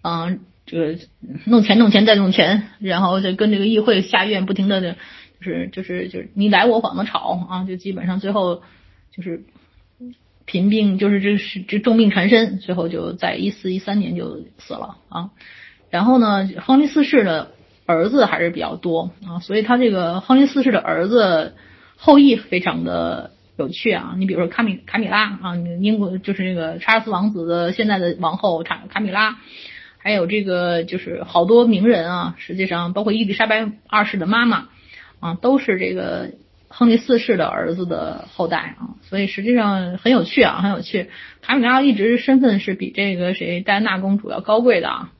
[0.00, 0.34] 啊
[0.64, 0.98] 这个
[1.44, 4.96] 弄钱、弄钱再弄钱，然后就跟这个议会、下院不停的就
[5.42, 8.62] 是就是就是你来我往的吵啊，就基本上最后
[9.14, 9.44] 就是。
[10.46, 15.30] 贫病就是这是这重病缠身，最后就在一四一三年就死了啊。
[15.90, 17.50] 然后呢，亨利四世的
[17.84, 21.54] 儿子还是比较多啊，所以他这个亨利四世的儿子
[21.96, 24.14] 后裔非常的有趣啊。
[24.16, 29.38] 你比如说卡米卡米拉啊，英国就是这个查尔斯王子的现在的王后卡卡米拉，
[29.98, 34.68] 还有这个就是好多名人啊，实际上包括伊丽莎白二世的妈妈
[35.18, 36.30] 啊，都是这个。
[36.68, 41.10] 亨利四世的儿子的后代啊，所以实际上很有趣啊，很有趣。
[41.40, 45.12] 卡米拉一直身份是比这个谁戴安娜公主要高贵的啊。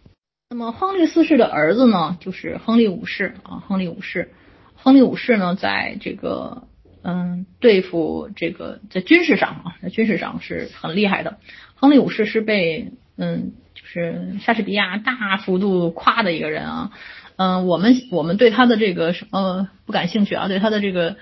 [0.50, 4.32] 那么亨利四世的儿子呢，就是亨利五世啊，亨利五世。
[4.74, 6.68] 亨利五世呢，在这个
[7.02, 11.38] 嗯，对付这个在军事上啊，在军事上是很厉害的。
[11.74, 16.92] 亨利五世是被嗯，就是莎士比亚大幅度夸的一个人啊。
[17.36, 20.48] 嗯，我们我们对他的这个什么不感兴趣啊？
[20.48, 21.16] 对他的这个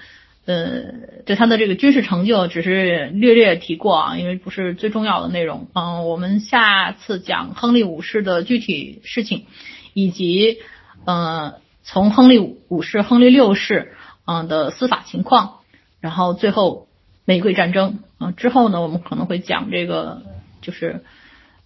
[0.46, 0.82] 呃，
[1.26, 5.68] 对他的这个军事成就只是略略提过啊，因为不是最重要的内容。
[5.72, 9.46] 嗯，我们下次讲亨利五世的具体事情，
[9.92, 10.58] 以及
[11.04, 13.94] 呃，从亨利五世、亨利六世
[14.26, 15.60] 嗯的司法情况。
[16.00, 16.86] 然后最后
[17.24, 20.22] 玫瑰战争啊之后呢，我们可能会讲这个，
[20.60, 21.02] 就是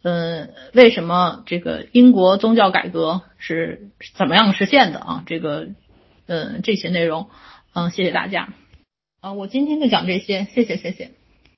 [0.03, 5.23] 呃为什么这个英国宗教改革是怎么样实现的啊？
[5.27, 5.69] 这个
[6.27, 7.29] 呃这些内容，
[7.75, 8.49] 嗯，谢谢大家
[9.21, 11.18] 啊，我今天就讲这些，谢谢谢谢。